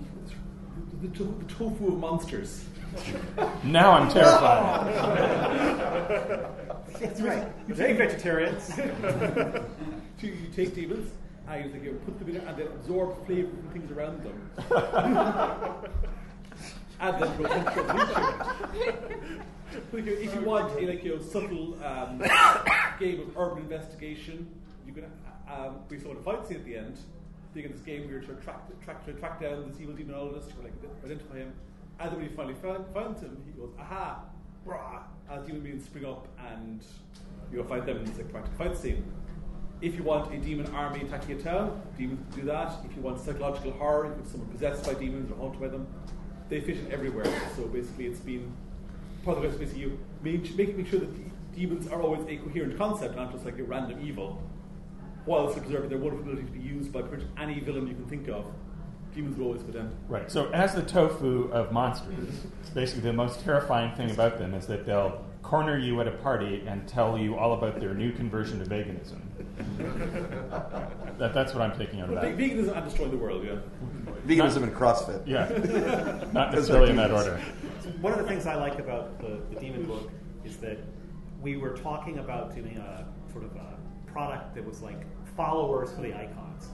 [1.01, 2.65] the, the, to- the tofu of monsters.
[3.65, 4.95] Now I'm terrified.
[7.01, 7.49] That's right.
[7.67, 8.71] You're saying vegetarians.
[10.21, 11.11] So you take demons,
[11.53, 14.51] you, think you put them in there, and they absorb flavour from things around them.
[17.01, 19.45] and then go control nature.
[19.91, 22.23] But if you, want a like you know, subtle um,
[22.99, 24.47] game of urban investigation,
[24.87, 25.05] you can
[25.51, 26.99] um, we saw a fight scene at the end.
[27.55, 30.59] You get this game where you're to track, track, to track down this evil demonologist,
[30.59, 30.73] or like
[31.05, 31.53] identify him.
[32.01, 34.25] And then when you finally found, found him, he goes, "Aha,
[34.67, 36.83] brah!" As human beings spring up and
[37.53, 39.05] you go fight them in this like, practical fight scene.
[39.85, 42.73] If you want a demon army attacking a town, demons do that.
[42.87, 45.87] If you want psychological horror, if someone possessed by demons or haunted by them,
[46.49, 47.27] they fit in everywhere.
[47.55, 48.51] So basically, it's been
[49.27, 53.15] part of the basically you make, making sure that demons are always a coherent concept,
[53.15, 54.43] not just like a random evil,
[55.27, 57.95] while also preserving their wonderful ability to be used by pretty much any villain you
[57.95, 58.47] can think of.
[59.15, 59.95] Demons will always fit in.
[60.09, 60.31] Right.
[60.33, 64.87] So, as the tofu of monsters, basically the most terrifying thing about them is that
[64.87, 68.65] they'll corner you at a party and tell you all about their new conversion to
[68.65, 69.21] veganism.
[71.19, 72.35] that, that's what I'm taking out of But that.
[72.35, 73.57] ve- veganism and destroying the world, yeah.
[74.27, 75.27] Veganism and CrossFit.
[75.27, 75.49] Yeah.
[76.33, 77.27] Not necessarily in that demons.
[77.29, 77.41] order.
[78.01, 80.11] One of the things I like about the, the Demon book
[80.45, 80.79] is that
[81.43, 83.77] we were talking about doing a sort of a
[84.11, 85.05] product that was like
[85.37, 86.69] followers for the icons.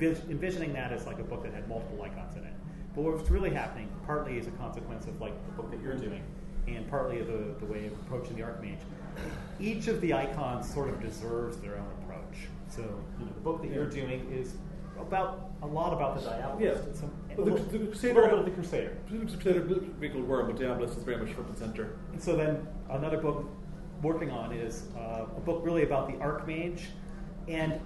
[0.00, 2.54] Envisioning that as like a book that had multiple icons in it.
[2.94, 6.22] But what's really happening, partly as a consequence of like the book that you're doing,
[6.66, 8.78] and partly the, the way of approaching the Archmage,
[9.60, 11.99] each of the icons sort of deserves their own approach.
[12.70, 14.54] So you know, the book that you're doing is
[14.98, 16.60] about a lot about the Diabolist.
[16.60, 16.94] Yeah.
[16.94, 18.96] some, Well, the, little- the a Crusader, little bit of the Crusader.
[19.10, 21.96] The Crusader, but Diabolist is very much front and center.
[22.12, 23.46] And so then another book
[24.02, 26.82] working on is uh, a book really about the Archmage
[27.48, 27.80] and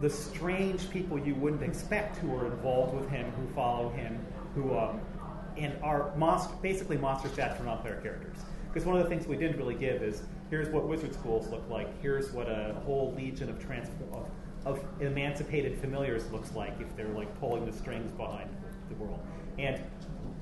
[0.00, 4.76] the strange people you wouldn't expect who are involved with him, who follow him, who
[4.76, 5.00] um,
[5.56, 8.36] and are monster, basically monster stats for non-player characters.
[8.68, 10.22] Because one of the things we didn't really give is
[10.52, 11.88] here's what wizard schools look like.
[12.02, 14.26] Here's what a whole legion of transform
[14.66, 18.50] of, of emancipated familiars looks like if they're like pulling the strings behind
[18.90, 19.18] the world.
[19.58, 19.82] And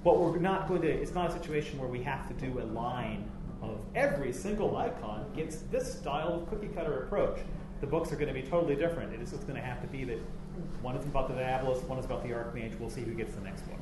[0.02, 0.88] but we're not going to.
[0.88, 3.30] It's not a situation where we have to do a line
[3.62, 7.38] of every single icon gets this style of cookie cutter approach.
[7.80, 9.14] The books are going to be totally different.
[9.14, 10.18] It is just going to have to be that
[10.82, 12.76] one is about the Diabolist, one is about the Archmage.
[12.80, 13.78] We'll see who gets the next one.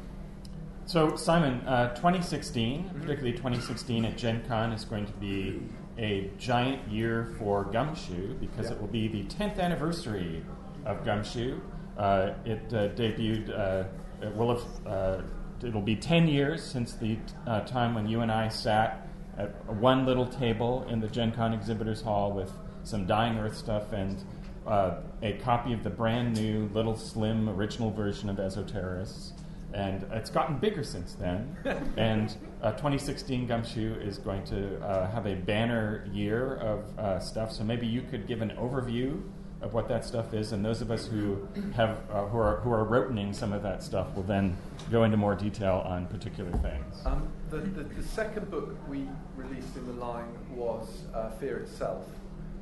[0.84, 5.60] So, Simon, uh, 2016, particularly 2016 at Gen Con, is going to be
[5.98, 8.72] a giant year for Gumshoe because Yeah.
[8.72, 10.44] it will be the 10th anniversary
[10.86, 11.60] of Gumshoe.
[11.96, 13.84] Uh, it uh, debuted, uh,
[14.24, 15.22] it will have, uh,
[15.64, 20.06] it'll be 10 years since the uh, time when you and I sat at one
[20.06, 22.52] little table in the Gen Con Exhibitors Hall with
[22.84, 24.22] some Dying Earth stuff and
[24.66, 29.32] uh, a copy of the brand new, little, slim, original version of Esoterrorists
[29.72, 31.56] and it's gotten bigger since then.
[31.96, 37.52] and uh, 2016 Gumshoe is going to uh, have a banner year of uh, stuff.
[37.52, 39.22] So maybe you could give an overview
[39.60, 42.70] of what that stuff is, and those of us who have uh, who are who
[42.70, 44.56] are rotening some of that stuff will then
[44.90, 47.04] go into more detail on particular things.
[47.04, 52.04] Um, the, the, the second book we released in the line was uh, Fear Itself,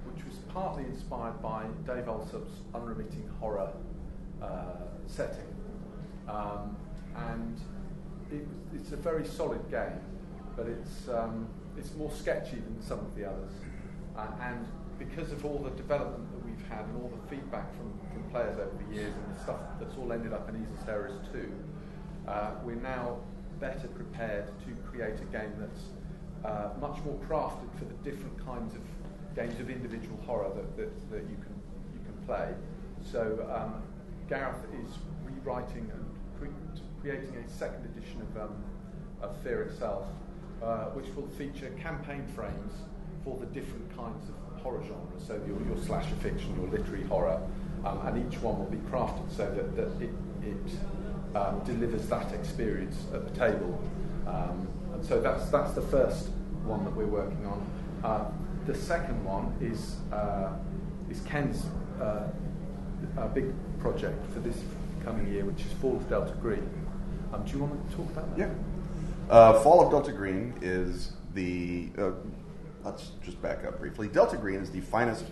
[0.05, 3.71] which was partly inspired by Dave Allsop's unremitting horror
[4.41, 4.47] uh,
[5.07, 5.45] setting.
[6.29, 6.77] Um,
[7.17, 7.61] and
[8.31, 10.01] it, it's a very solid game,
[10.57, 13.53] but it's, um, it's more sketchy than some of the others.
[14.17, 14.67] Uh, and
[14.99, 18.59] because of all the development that we've had and all the feedback from, from players
[18.59, 21.53] over the years and the stuff that's all ended up in Esoterrorists 2,
[22.29, 23.19] uh, we're now
[23.61, 25.85] better prepared to create a game that's
[26.45, 28.81] uh, much more crafted for the different kinds of
[29.35, 31.55] games of individual horror that, that, that you, can,
[31.93, 32.49] you can play.
[33.05, 33.83] So um,
[34.29, 34.91] Gareth is
[35.25, 36.06] rewriting and
[37.07, 38.65] creating a second edition of, um,
[39.23, 40.09] of Fear itself,
[40.61, 42.73] uh, which will feature campaign frames
[43.23, 45.25] for the different kinds of horror genres.
[45.25, 47.41] So your, your slasher fiction, your literary horror,
[47.85, 50.11] um, and each one will be crafted so that, that it,
[50.43, 53.81] it um, delivers that experience at the table.
[54.27, 56.31] Um, and so that's that's the first
[56.65, 57.67] one that we're working on.
[58.03, 58.25] Uh,
[58.67, 60.51] the second one is uh,
[61.09, 61.67] is Ken's
[62.03, 62.27] uh,
[63.33, 64.59] big project for this
[65.05, 66.86] coming year, which is Fall of Delta Green.
[67.33, 68.49] Um, do you want to talk about that?
[68.49, 68.51] Yeah.
[69.29, 71.91] Uh, Fall of Delta Green is the.
[71.99, 72.13] Uh,
[72.85, 74.09] let's just back up briefly.
[74.09, 75.25] Delta Green is the finest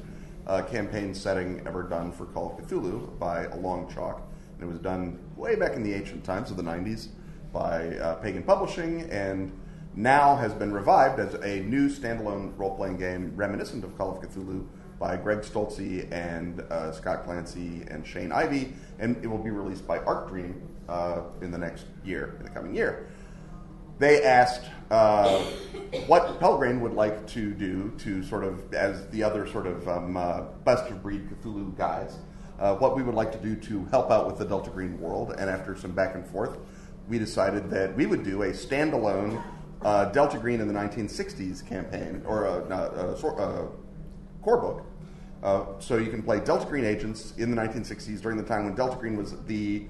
[0.46, 4.22] uh, campaign setting ever done for Call of Cthulhu by a long chalk.
[4.54, 7.09] And it was done way back in the ancient times of the 90s
[7.52, 9.52] by uh, Pagan Publishing and
[9.94, 14.22] now has been revived as a new standalone role playing game reminiscent of Call of
[14.22, 14.66] Cthulhu
[14.98, 18.72] by Greg Stolze and uh, Scott Glancy and Shane Ivey.
[18.98, 22.51] And it will be released by Arc Dream uh, in the next year, in the
[22.51, 23.09] coming year
[23.99, 25.40] they asked uh,
[26.07, 30.16] what Pelgrane would like to do to sort of, as the other sort of um,
[30.16, 32.18] uh, best of breed Cthulhu guys,
[32.59, 35.35] uh, what we would like to do to help out with the Delta Green world.
[35.38, 36.59] And after some back and forth,
[37.09, 39.42] we decided that we would do a standalone
[39.83, 43.68] uh, Delta Green in the 1960s campaign, or a, a, a,
[44.42, 44.87] core book.
[45.42, 48.75] Uh, so you can play Delta Green agents in the 1960s during the time when
[48.75, 49.85] Delta Green was the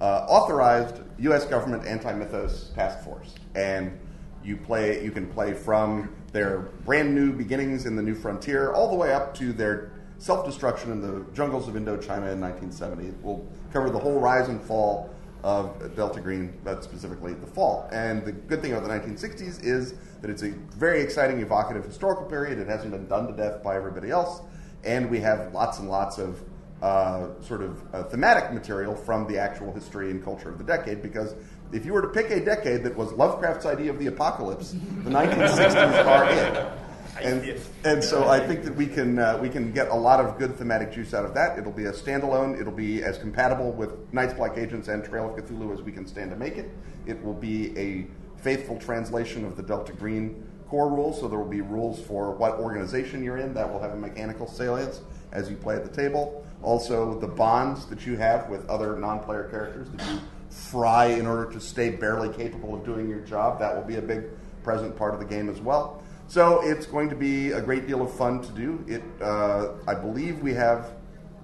[0.00, 1.44] uh, authorized U.S.
[1.44, 3.98] government anti-mythos task force, and
[4.42, 5.04] you play.
[5.04, 9.12] You can play from their brand new beginnings in the New Frontier all the way
[9.12, 13.14] up to their self-destruction in the jungles of Indochina in 1970.
[13.22, 15.10] We'll cover the whole rise and fall
[15.42, 17.88] of Delta Green, but specifically the fall.
[17.92, 22.26] And the good thing about the 1960s is that it's a very exciting, evocative historical
[22.26, 22.58] period.
[22.58, 24.42] It hasn't been done to death by everybody else,
[24.84, 26.42] and we have lots and lots of
[26.82, 31.02] uh, sort of uh, thematic material from the actual history and culture of the decade.
[31.02, 31.34] Because
[31.72, 35.10] if you were to pick a decade that was Lovecraft's idea of the apocalypse, the
[35.10, 36.72] 1960s are it.
[37.22, 40.38] And, and so I think that we can uh, we can get a lot of
[40.38, 41.58] good thematic juice out of that.
[41.58, 42.58] It'll be a standalone.
[42.58, 46.06] It'll be as compatible with Night's Black Agents and Trail of Cthulhu as we can
[46.06, 46.70] stand to make it.
[47.06, 48.06] It will be a
[48.40, 51.20] faithful translation of the Delta Green core rules.
[51.20, 54.46] So there will be rules for what organization you're in that will have a mechanical
[54.46, 55.00] salience
[55.32, 56.46] as you play at the table.
[56.62, 60.20] Also, the bonds that you have with other non-player characters that you
[60.50, 63.58] fry in order to stay barely capable of doing your job.
[63.58, 64.24] That will be a big
[64.62, 66.02] present part of the game as well.
[66.26, 68.84] So it's going to be a great deal of fun to do.
[68.86, 70.92] It, uh, I believe we have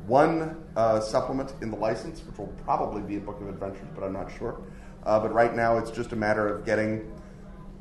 [0.07, 4.05] one uh, supplement in the license, which will probably be a book of adventures, but
[4.05, 4.61] I'm not sure.
[5.05, 7.11] Uh, but right now, it's just a matter of getting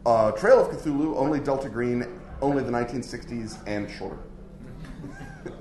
[0.06, 2.08] uh, Trail of Cthulhu, only Delta Green,
[2.41, 4.19] only the 1960s, and shorter.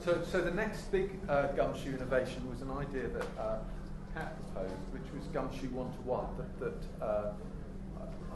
[0.05, 3.59] So, so the next big uh, gumshoe innovation was an idea that uh,
[4.15, 6.27] Pat proposed, which was gumshoe one to one.
[6.39, 7.33] That, that uh,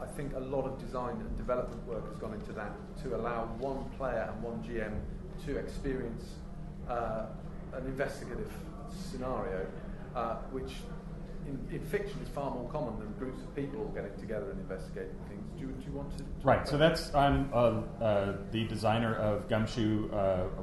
[0.01, 2.71] I think a lot of design and development work has gone into that
[3.03, 4.93] to allow one player and one GM
[5.45, 6.35] to experience
[6.89, 7.25] uh,
[7.73, 8.51] an investigative
[9.11, 9.65] scenario,
[10.15, 10.73] uh, which
[11.47, 15.15] in, in, fiction is far more common than groups of people getting together and investigating
[15.27, 15.48] things.
[15.59, 16.23] Do you, want to?
[16.43, 16.67] Right.
[16.67, 20.07] So that's I'm uh, uh, the designer of Gumshoe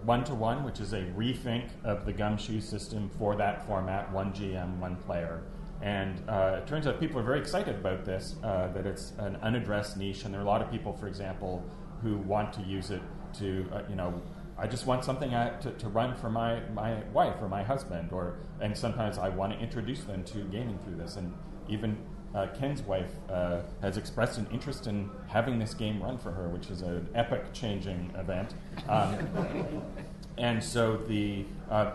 [0.05, 4.33] One to One, which is a rethink of the Gumshoe system for that format: one
[4.33, 5.43] GM, one player.
[5.83, 9.37] And uh, it turns out people are very excited about this, uh, that it's an
[9.37, 11.63] unaddressed niche, and there are a lot of people, for example,
[12.03, 13.03] who want to use it
[13.35, 14.21] to, uh, you know,
[14.59, 18.11] I just want something uh, to, to, run for my, my wife or my husband,
[18.11, 21.17] or and sometimes I want to introduce them to gaming through this.
[21.17, 21.35] And
[21.69, 21.99] even
[22.35, 26.49] uh, Ken's wife uh, has expressed an interest in having this game run for her,
[26.49, 28.55] which is an epic-changing event.
[28.89, 29.83] Um,
[30.39, 31.45] and so the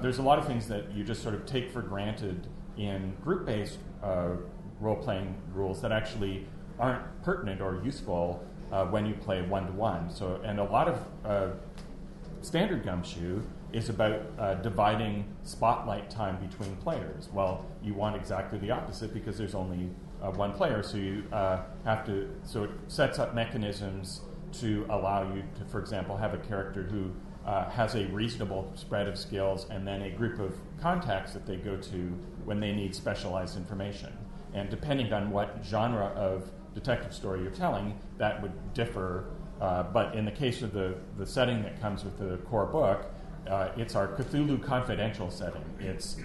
[0.02, 3.46] there's a lot of things that you just sort of take for granted in group
[3.46, 4.30] based uh,
[4.80, 6.46] role playing rules that actually
[6.80, 10.10] aren't pertinent or useful uh, when you play one to one.
[10.10, 11.48] So, and a lot of uh,
[12.42, 13.42] standard gumshoe
[13.72, 17.30] is about uh, dividing spotlight time between players.
[17.32, 19.90] Well, you want exactly the opposite because there's only
[20.22, 22.30] uh, one player, so you uh, have to.
[22.44, 24.22] So it sets up mechanisms
[24.60, 27.12] to allow you to, for example, have a character who
[27.46, 31.56] uh, has a reasonable spread of skills and then a group of contacts that they
[31.56, 31.98] go to
[32.46, 34.16] when they need specialized information.
[34.54, 39.26] And depending on what genre of detective story you're telling, that would differ.
[39.60, 43.06] Uh, but in the case of the, the setting that comes with the core book,
[43.48, 45.64] uh, it's our Cthulhu Confidential setting.
[45.80, 46.18] It's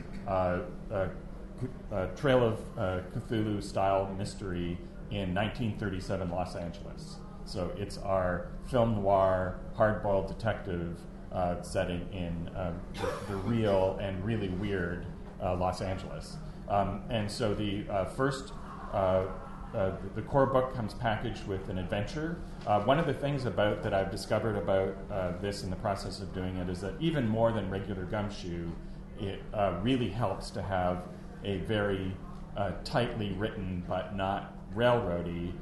[1.93, 4.79] uh, Trail of uh, Cthulhu style mystery
[5.11, 7.17] in 1937 Los Angeles.
[7.45, 10.99] So it's our film noir, hard boiled detective
[11.33, 15.07] uh, setting in um, the, the, real and really weird
[15.43, 16.37] uh, Los Angeles.
[16.69, 18.53] Um, and so the uh, first,
[18.93, 19.27] uh,
[19.75, 22.39] uh, the core book comes packaged with an adventure.
[22.85, 26.57] one of the things about that I've discovered about this in the process of doing
[26.57, 28.71] it is that even more than regular gumshoe,
[29.21, 29.43] it
[29.83, 31.03] really helps to have
[31.45, 32.15] a very
[32.85, 35.53] tightly written but not railroady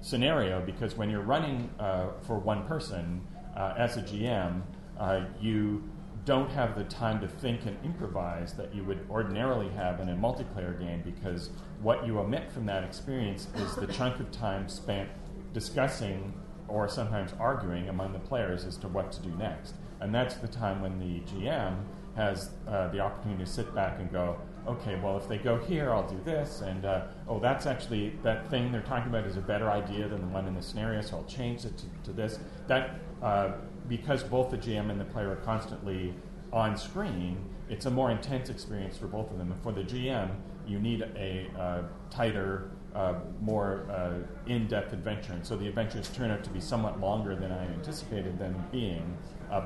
[0.00, 3.20] scenario because when you're running uh, for one person
[3.56, 4.62] uh, as a GM,
[4.98, 5.82] uh, you
[6.24, 10.14] don't have the time to think and improvise that you would ordinarily have in a
[10.14, 15.08] multiplayer game because what you omit from that experience is the chunk of time spent
[15.52, 16.32] discussing
[16.68, 19.74] or sometimes arguing among the players as to what to do next.
[20.00, 21.84] And that's the time when the GM
[22.20, 25.92] has uh, the opportunity to sit back and go, okay, well, if they go here,
[25.92, 26.60] I'll do this.
[26.60, 30.20] And, uh, oh, that's actually, that thing they're talking about is a better idea than
[30.20, 32.38] the one in the scenario, so I'll change it to, to this.
[32.66, 33.52] That, uh,
[33.88, 36.14] because both the GM and the player are constantly
[36.52, 37.38] on screen,
[37.70, 39.50] it's a more intense experience for both of them.
[39.50, 40.30] And for the GM,
[40.66, 45.32] you need a uh, tighter, uh, more uh, in depth adventure.
[45.32, 49.16] And so the adventures turn out to be somewhat longer than I anticipated them being,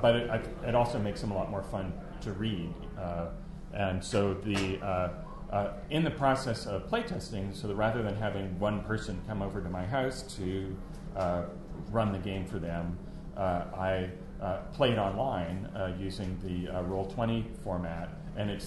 [0.01, 1.93] but it, it, also makes them a lot more fun
[2.25, 2.73] to read.
[2.99, 3.29] Uh,
[3.73, 5.11] and so the uh,
[5.51, 9.61] uh, in the process of playtesting, so that rather than having one person come over
[9.61, 10.75] to my house to
[11.17, 11.43] uh,
[11.91, 12.99] run the game for them,
[13.37, 14.11] uh, I
[14.41, 15.69] uh, played online
[15.99, 18.65] using the Roll20 format, and it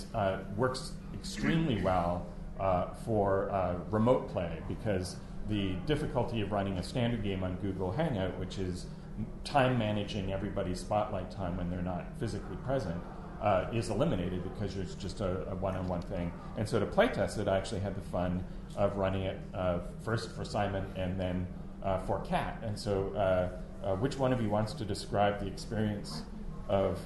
[0.56, 2.26] works extremely well
[3.04, 5.18] for remote play because
[5.50, 8.86] the difficulty of running a standard game on Google Hangout, which is
[9.44, 13.02] time managing everybody's spotlight time when they're not physically present,
[13.42, 16.32] uh, is eliminated because it's just a, a one-on-one thing.
[16.58, 18.44] And so to playtest it, I actually had the fun
[18.76, 21.48] of running it uh, first for Simon and then
[21.84, 22.62] uh, for Cat.
[22.64, 26.24] And so, uh, uh, which one of you wants to describe the experience
[26.68, 27.00] of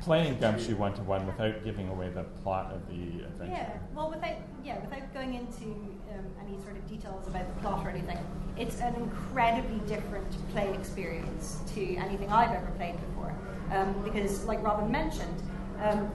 [0.00, 3.52] playing Gumshoe one to one without giving away the plot of the adventure?
[3.52, 7.86] Yeah, well, without yeah, without going into um, any sort of details about the plot
[7.86, 8.18] or anything,
[8.56, 13.34] it's an incredibly different play experience to anything I've ever played before.
[13.72, 15.42] Um, because, like Robin mentioned,
[15.82, 16.10] um,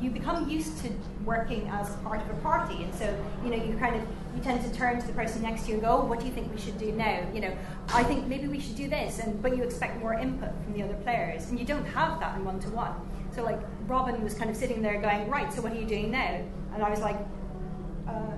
[0.00, 0.90] you become used to
[1.24, 4.02] working as part of a party, and so you know you kind of
[4.36, 6.26] you tend to turn to the person next to you and go, oh, "What do
[6.26, 7.56] you think we should do now?" You know,
[7.92, 10.82] I think maybe we should do this, and but you expect more input from the
[10.82, 12.94] other players, and you don't have that in one to one.
[13.34, 16.10] So like Robin was kind of sitting there going, "Right, so what are you doing
[16.10, 16.42] now?"
[16.74, 17.16] And I was like,
[18.08, 18.36] uh,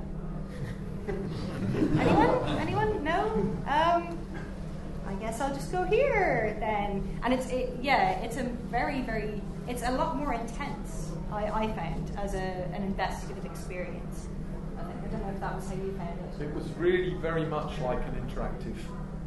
[1.98, 2.58] "Anyone?
[2.58, 3.04] Anyone?
[3.04, 3.28] No."
[3.66, 4.18] Um,
[5.06, 7.18] I guess I'll just go here then.
[7.22, 11.10] And it's it, yeah, it's a very very it's a lot more intense.
[11.32, 14.28] I, I found as a, an investigative experience.
[14.78, 16.42] I, I don't know if that was how you found it.
[16.44, 18.76] It was really very much like an interactive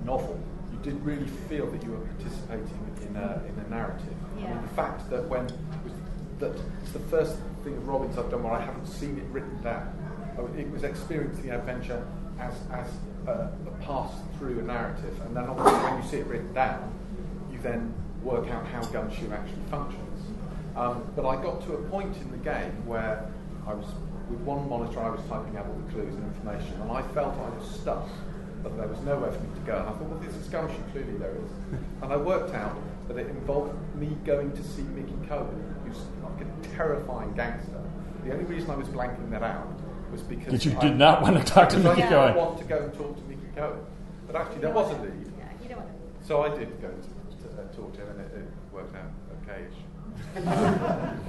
[0.05, 0.39] novel.
[0.71, 4.13] You did really feel that you were participating in a, in a narrative.
[4.37, 5.47] I mean, the fact that when
[6.39, 7.35] that it's the first
[7.65, 9.93] thing of Robin's I've done where I haven't seen it written down.
[10.37, 12.05] I was- It was experiencing the adventure
[12.39, 12.87] as as
[13.27, 13.31] a,
[13.67, 16.93] a pass through a narrative, and then obviously when you see it written down,
[17.51, 20.18] you then work out how Gumshoe actually functions.
[20.75, 23.25] Um, but I got to a point in the game where
[23.67, 23.85] I was
[24.29, 27.33] with one monitor, I was typing out all the clues and information, and I felt
[27.35, 28.07] I was stuck,
[28.61, 29.77] but there was nowhere for me to go.
[29.79, 31.51] And I thought, well, there's a Gumshoe, clearly there is.
[32.01, 36.41] And I worked out that it involved me going to see Mickey Cohen, who's like
[36.47, 37.81] a terrifying gangster.
[38.23, 39.67] The only reason I was blanking that out
[40.11, 42.33] was because Because you I- did not want to talk to because Mickey I didn't
[42.33, 42.35] Cohen.
[42.35, 43.79] want to go and talk to Mickey Cohen.
[44.27, 45.11] But actually, there don't was a lead.
[45.37, 45.89] Yeah, you don't want
[46.21, 46.27] to.
[46.27, 49.09] So I did go to, to uh, talk to him, and it, it worked out
[49.43, 49.73] okay-ish.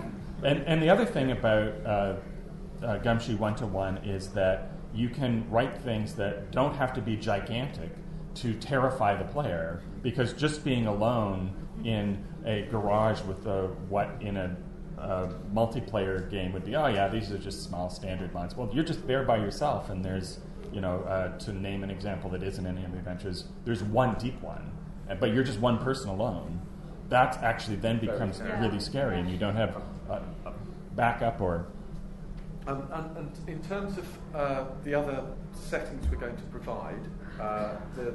[0.43, 2.15] And, and the other thing about uh,
[2.83, 7.01] uh, Gumshoe one to one is that you can write things that don't have to
[7.01, 7.91] be gigantic
[8.37, 11.53] to terrify the player because just being alone
[11.85, 14.57] in a garage with a, what in a,
[14.99, 18.57] a multiplayer game would be oh yeah these are just small standard lines.
[18.57, 20.39] Well you're just there by yourself and there's
[20.73, 24.15] you know uh, to name an example that isn't any of the adventures there's one
[24.15, 24.71] deep one
[25.19, 26.60] but you're just one person alone
[27.11, 28.61] that actually then becomes scary.
[28.61, 29.77] really scary and you don't have
[30.09, 30.53] a, a
[30.97, 31.67] backup or
[32.67, 37.03] Um, and, and in terms of uh, the other settings we're going to provide,
[37.41, 38.15] uh, the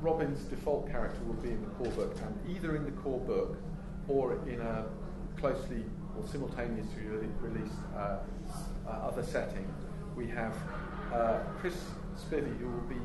[0.00, 3.56] Robin's default character will be in the core book, and either in the core book
[4.08, 4.86] or in a
[5.38, 5.84] closely
[6.16, 8.18] or simultaneously re- released uh,
[8.86, 9.66] uh, other setting,
[10.16, 10.54] we have
[11.12, 11.76] uh, Chris
[12.16, 13.00] Spivey, who will be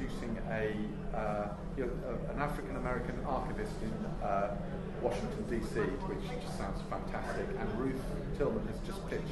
[0.00, 0.74] producing a,
[1.16, 4.54] uh, you know, a- an African American archivist in uh,
[5.02, 8.00] Washington D.C., which just sounds fantastic, and Ruth
[8.38, 9.22] Tillman has just pitched.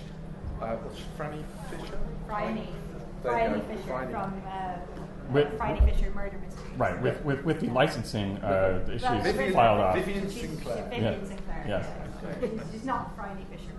[0.60, 1.98] Uh, what's Franny Fisher?
[2.26, 2.66] Phryne.
[3.22, 4.10] There you Phryne go, Fisher Phryne.
[4.10, 6.64] from uh, With- Phryne Fisher Murder Mystery.
[6.76, 10.84] right with, with, with the licensing uh, issues Well, Vivian- filed off Vivian She's- Sinclair.
[10.90, 11.26] Vivian Yeah.
[11.28, 11.64] Sinclair.
[11.66, 11.86] Yes.
[12.42, 12.48] yeah.
[12.72, 13.72] She's not Phryne Fisher.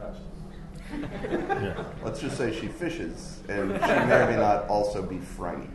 [1.31, 1.83] yeah.
[2.03, 5.71] Let's just say she fishes, and she may or may not also be frightening.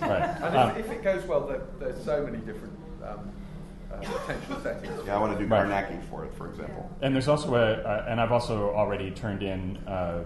[0.00, 3.30] Right And Um, if, if it goes well, there, there's so many different um,
[3.92, 5.06] uh, potential settings.
[5.06, 5.66] Yeah, I want to do Right.
[5.66, 6.90] Carnacki for it, for example.
[7.02, 10.24] And there's also a, uh, and I've also already turned in uh,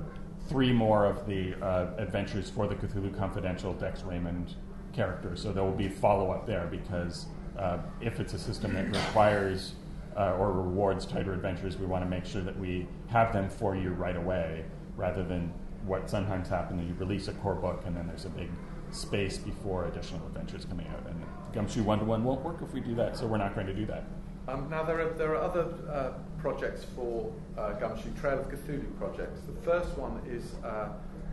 [0.48, 4.54] three more of the uh, adventures for the Cthulhu Confidential Dex Raymond
[4.92, 5.36] character.
[5.36, 7.26] So there will be follow up there because
[7.58, 9.74] uh, if it's a system that requires
[10.16, 13.74] uh, or rewards tighter adventures, we want to make sure that we have them for
[13.74, 14.64] you right away
[14.96, 15.52] rather than
[15.86, 18.48] what sometimes happens you release a core book and then there's a big
[18.94, 21.06] space before additional adventures coming out.
[21.08, 21.22] And
[21.52, 23.74] Gumshoe one to one won't work if we do that, so we're not going to
[23.74, 24.04] do that.
[24.46, 28.96] Um, now there are there are other uh, projects for uh, Gumshoe Trail of Cthulhu
[28.98, 29.40] projects.
[29.46, 30.90] The first one is uh,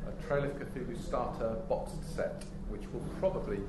[0.07, 3.59] a Trail of Cthulhu starter boxed set, which will probably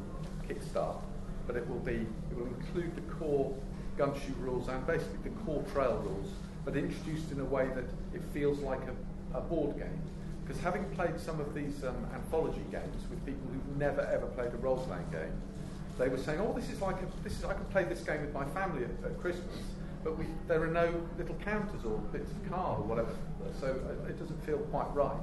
[0.48, 1.02] kickstart,
[1.46, 3.52] but it will be it will include the core
[3.98, 6.30] Gumshoe rules and basically the core Trail rules,
[6.64, 7.84] but introduced in a way that
[8.14, 10.00] it feels like a, a board game.
[10.44, 14.52] Because having played some of these um, anthology games with people who've never ever played
[14.52, 15.32] a role playing game,
[15.98, 18.22] they were saying, "Oh, this is like a, this is I can play this game
[18.22, 19.56] with my family at, at Christmas,
[20.02, 23.14] but we, there are no little counters or bits of card or whatever,
[23.60, 23.78] so
[24.08, 25.20] it, doesn't feel quite right."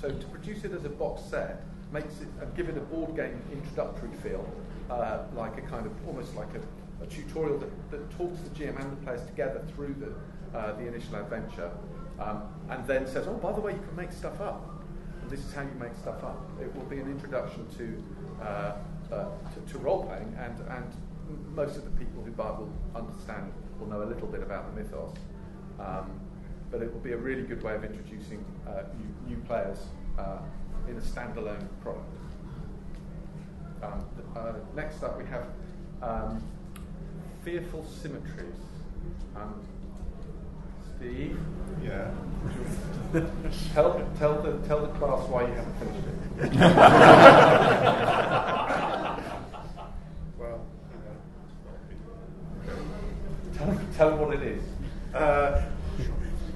[0.00, 3.16] So to produce it as a box set makes it uh, give it a board
[3.16, 4.48] game introductory feel,
[4.90, 8.80] uh, like a kind of almost like a, a tutorial that, that talks the GM
[8.80, 10.12] and the players together through the
[10.56, 11.70] uh, the initial adventure,
[12.18, 14.62] um, and then says, "Oh, by the way, you can make stuff up."
[15.22, 16.48] And this is how you make stuff up.
[16.60, 18.72] It will be an introduction to uh,
[19.12, 20.86] uh, to, to role playing, and and
[21.54, 24.80] most of the people who buy will understand, will know a little bit about the
[24.80, 25.14] mythos.
[25.78, 26.20] Um,
[26.70, 29.78] but it will be a really good way of introducing uh, new, new, players
[30.18, 30.38] uh,
[30.88, 32.06] in a standalone product.
[33.82, 34.04] Um,
[34.34, 35.46] uh, next up, we have
[36.02, 36.42] um,
[37.44, 38.56] Fearful Symmetries.
[41.06, 41.38] Steve?
[41.84, 42.10] Yeah.
[43.72, 46.52] tell, tell, the, tell the class why you haven't finished it.
[50.36, 50.98] well, you
[52.66, 52.76] know.
[53.54, 54.64] Tell, tell them what it is.
[55.14, 55.62] Uh,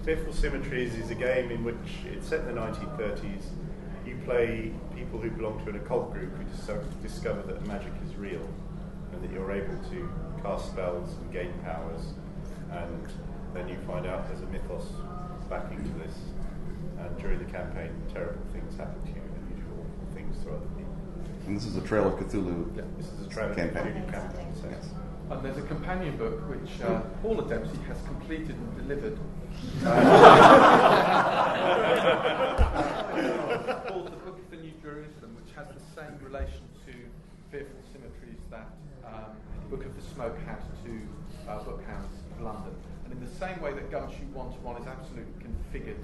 [0.04, 1.76] Fearful Symmetries is a game in which
[2.12, 3.44] it's set in the 1930s.
[4.04, 6.44] You play people who belong to an occult group who
[7.02, 8.48] discover that magic is real
[9.12, 10.10] and that you're able to
[10.42, 12.14] cast spells and gain powers
[12.72, 13.06] and
[13.54, 14.86] then you find out there's a mythos
[15.48, 16.16] backing to this.
[16.98, 20.50] And during the campaign, terrible things happen to you, and you do awful things to
[20.50, 20.94] other people.
[21.46, 22.76] And this is a Trail of Cthulhu.
[22.76, 23.76] Yeah, this is a Trail campaign.
[23.76, 24.46] of Cthulhu campaign.
[24.60, 24.68] So.
[24.70, 24.90] Yes.
[25.30, 29.18] And there's a companion book which uh, Paula Dempsey has completed and delivered.
[33.88, 36.92] called the Book of the New Jerusalem, which has the same relation to
[37.50, 38.68] fearful symmetries that
[39.06, 39.36] um,
[39.70, 41.00] Book of the Smoke had to
[41.48, 42.74] uh, Bookhounds of London.
[43.20, 46.00] And in the same way that Gumshoe 1 to 1 is absolutely configured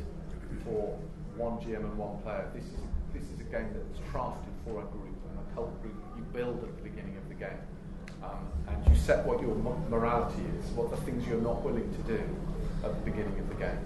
[0.64, 0.98] for
[1.36, 2.80] one GM and one player, this is,
[3.14, 6.76] this is a game that's crafted for a group, an occult group you build at
[6.76, 7.62] the beginning of the game.
[8.22, 9.54] Um, and you set what your
[9.88, 12.20] morality is, what the things you're not willing to do
[12.84, 13.78] at the beginning of the game.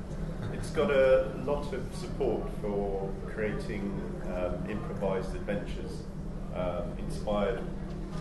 [0.53, 3.95] It's got a lot of support for creating
[4.35, 6.03] um, improvised adventures,
[6.55, 7.62] um, inspired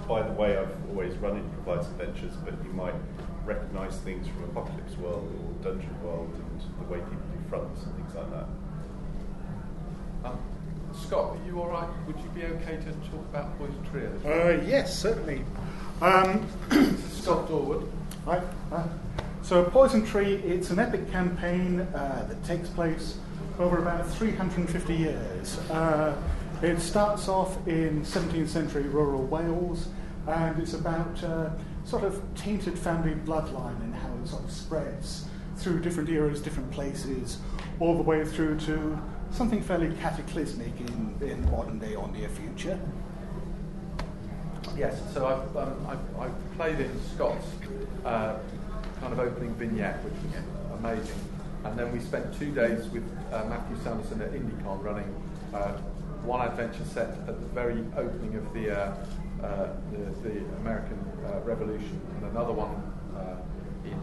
[0.08, 2.96] by the way I've always run improvised adventures, but you might
[3.50, 7.96] recognise things from Apocalypse World or Dungeon World and the way people do fronts and
[7.96, 8.48] things like that.
[10.24, 10.40] Um,
[10.94, 11.90] Scott, are you all right?
[12.06, 14.06] Would you be okay to talk about Poison Tree?
[14.24, 15.42] Uh, yes, certainly.
[16.00, 16.48] Um,
[17.12, 17.90] Scott Dorward.
[18.26, 18.44] Right.
[18.72, 18.88] Uh,
[19.42, 23.18] so, Poison Tree, it's an epic campaign uh, that takes place
[23.58, 25.58] over about 350 years.
[25.72, 26.16] Uh,
[26.62, 29.88] it starts off in 17th century rural Wales,
[30.28, 31.50] and it's about uh,
[31.90, 35.26] sort of tainted family bloodline and how it sort of spreads
[35.58, 37.40] through different eras, different places,
[37.80, 38.98] all the way through to
[39.32, 42.80] something fairly cataclysmic in, in modern day or near future.
[44.78, 47.48] Yes, so I've, um, I've, I've, played in Scott's
[48.06, 48.38] uh,
[49.02, 51.20] kind of opening vignette, which was amazing.
[51.64, 55.16] And then we spent two days with uh, Matthew Sanderson at IndieCon running
[55.54, 55.72] uh,
[56.24, 58.96] one adventure set at the very opening of the
[59.44, 62.76] uh, the, the, American uh, Revolution, and another one
[63.16, 63.38] uh,
[63.86, 64.00] in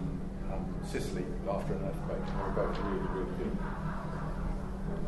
[0.53, 2.24] um, Sicily after an earthquake.
[2.26, 3.57] And they were both really, really good.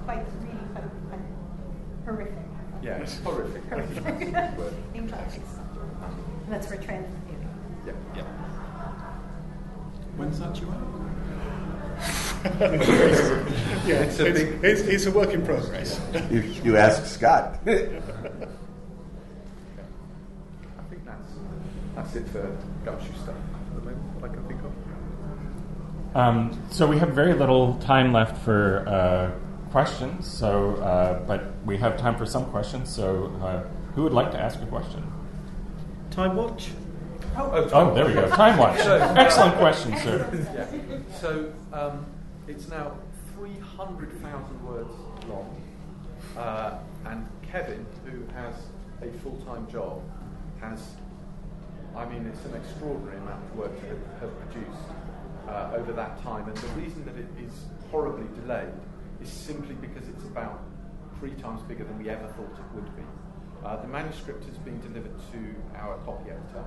[0.04, 0.58] Quite really
[1.08, 1.20] quite,
[2.04, 2.44] horrific.
[2.82, 3.62] Yeah, it's horrific.
[4.94, 5.06] In
[6.48, 7.06] That's for trend
[7.86, 7.92] Yeah.
[8.14, 8.22] Yeah.
[10.16, 10.72] When's that due
[12.44, 16.00] yeah, it's, it's, it's, it's, a work in progress.
[16.30, 17.58] You, you ask Scott.
[17.64, 18.06] that's
[22.16, 26.16] it for Gumshoe stuff at the moment, what I can think of.
[26.16, 30.26] Um, so we have very little time left for uh, questions.
[30.26, 32.88] So, uh, but we have time for some questions.
[32.88, 33.62] So, uh,
[33.94, 35.02] who would like to ask a question?
[36.10, 36.70] TimeWatch.
[37.36, 38.28] Oh, oh, oh there we go.
[38.30, 38.78] TimeWatch.
[39.16, 40.28] Excellent question, sir.
[40.54, 40.98] Yeah.
[41.20, 42.06] So um,
[42.46, 42.96] it's now
[43.34, 44.92] three hundred thousand words
[45.28, 45.60] long,
[46.36, 48.54] uh, and Kevin, who has
[49.02, 50.02] a full-time job,
[50.60, 50.96] has
[51.98, 54.86] I mean, it's an extraordinary amount of work to have, have produced
[55.48, 56.46] uh, over that time.
[56.46, 57.50] And the reason that it is
[57.90, 58.72] horribly delayed
[59.20, 60.62] is simply because it's about
[61.18, 63.02] three times bigger than we ever thought it would be.
[63.64, 66.64] Uh, the manuscript has been delivered to our copy editor,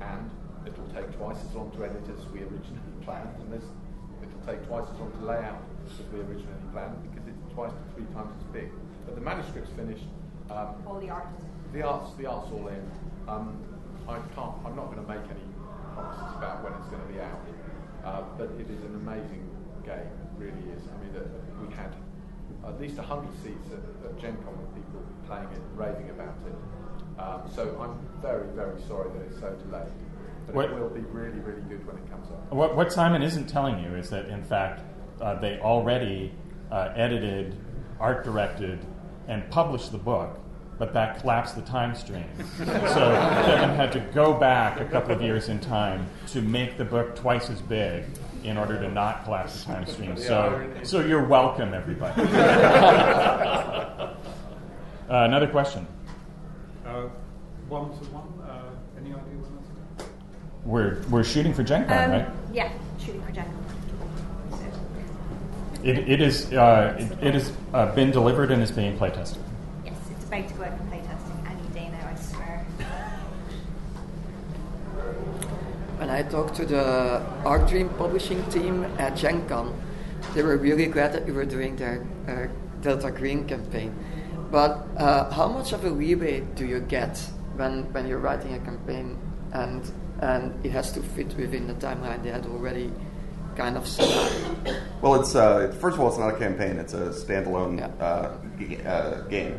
[0.00, 0.30] and
[0.64, 4.86] it'll take twice as long to edit as we originally planned, and it'll take twice
[4.94, 8.30] as long to lay out as we originally planned because it's twice to three times
[8.38, 8.70] as big.
[9.06, 10.06] But the manuscript's finished.
[10.48, 11.26] Um, all the art.
[11.72, 12.90] The art's the art's all in.
[13.26, 13.58] Um,
[14.08, 15.44] I can't, I'm not going to make any
[15.92, 17.44] promises about when it's going to be out,
[18.04, 19.44] uh, but it is an amazing
[19.84, 20.82] game, really is.
[20.88, 21.28] I mean, uh,
[21.60, 21.92] we had
[22.64, 26.56] at least 100 seats at, at Gen Con with people playing it, raving about it.
[27.20, 29.92] Um, so I'm very, very sorry that it's so delayed.
[30.46, 32.52] But what, it will be really, really good when it comes out.
[32.52, 34.80] What, what Simon isn't telling you is that, in fact,
[35.20, 36.32] uh, they already
[36.70, 37.56] uh, edited,
[38.00, 38.78] art directed,
[39.26, 40.40] and published the book
[40.78, 42.24] but that collapsed the time stream.
[42.58, 46.84] so Kevin had to go back a couple of years in time to make the
[46.84, 48.04] book twice as big
[48.44, 50.16] in order to not collapse the time stream.
[50.16, 52.22] So, so you're welcome, everybody.
[52.22, 54.14] uh,
[55.08, 55.86] another question.
[56.86, 57.08] Uh,
[57.68, 58.48] one to one.
[58.48, 59.68] Uh, any idea when that's?
[59.68, 60.10] going?
[60.64, 62.28] We're we're shooting for Gen Con, um, right?
[62.52, 63.54] Yeah, shooting for Gen Con.
[65.84, 66.52] It, it is.
[66.52, 69.38] Uh, it, it has uh, been delivered and is being playtested.
[70.30, 72.66] Yes, it's about to go out for playtesting any day now, I swear.
[75.98, 79.74] When I talked to the Arc Dream publishing team at Gen Con,
[80.34, 82.46] they were really glad that you were doing their uh,
[82.82, 83.94] Delta Green campaign.
[84.50, 87.18] But uh, how much of a leeway do you get
[87.56, 89.18] when, when you're writing a campaign
[89.52, 92.92] and, and it has to fit within the timeline they had already
[93.56, 94.74] kind of set up?
[95.02, 98.78] Well, it's uh, first of all, it's not a campaign; it's a standalone uh, g-
[98.82, 99.56] uh, game.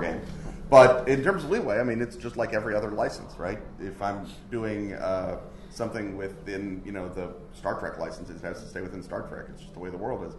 [0.00, 0.20] Game.
[0.68, 3.60] But in terms of leeway, I mean, it's just like every other license, right?
[3.80, 5.38] If I'm doing uh,
[5.70, 9.46] something within, you know, the Star Trek license, it has to stay within Star Trek.
[9.50, 10.34] It's just the way the world is.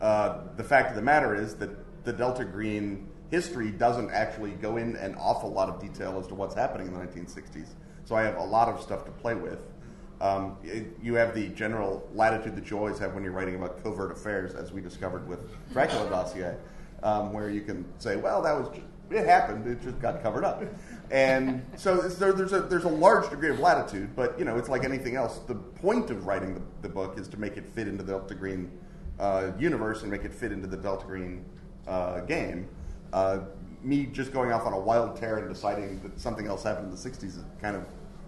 [0.00, 1.70] Uh, the fact of the matter is that
[2.04, 6.34] the Delta Green history doesn't actually go in an awful lot of detail as to
[6.34, 7.68] what's happening in the 1960s.
[8.04, 9.58] So I have a lot of stuff to play with.
[10.20, 13.82] Um, it, you have the general latitude that you always have when you're writing about
[13.82, 15.40] covert affairs, as we discovered with
[15.72, 16.54] Dracula dossier,
[17.02, 18.68] um, where you can say, "Well, that was
[19.14, 20.62] it happened; it just got covered up."
[21.10, 24.68] And so there, there's a there's a large degree of latitude, but you know it's
[24.68, 25.38] like anything else.
[25.40, 28.34] The point of writing the, the book is to make it fit into the Delta
[28.34, 28.70] Green
[29.20, 31.44] uh, universe and make it fit into the Delta Green
[31.86, 32.68] uh, game.
[33.12, 33.40] Uh,
[33.82, 36.90] me just going off on a wild tear and deciding that something else happened in
[36.90, 37.84] the '60s is kind of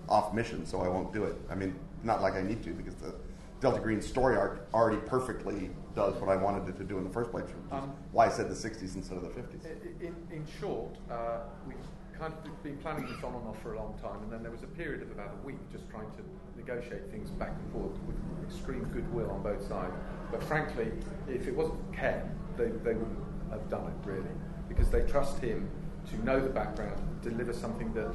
[0.08, 1.36] off mission, so I won't do it.
[1.50, 3.14] I mean, not like I need to because the
[3.60, 7.10] Delta Green story arc already perfectly does what I wanted it to do in the
[7.10, 9.64] first place, Um, why I said the '60s instead of the '50s.
[10.00, 11.76] In, in short, uh, we've
[12.18, 14.52] kind of been planning this on and off for a long time, and then there
[14.52, 16.22] was a period of about a week just trying to
[16.56, 18.16] negotiate things back and forth with
[18.48, 19.94] extreme goodwill on both sides.
[20.30, 20.92] But frankly,
[21.28, 22.22] if it wasn't Ken,
[22.56, 24.34] they, they wouldn't have done it really,
[24.68, 25.68] because they trust him
[26.10, 28.12] to know the background, deliver something that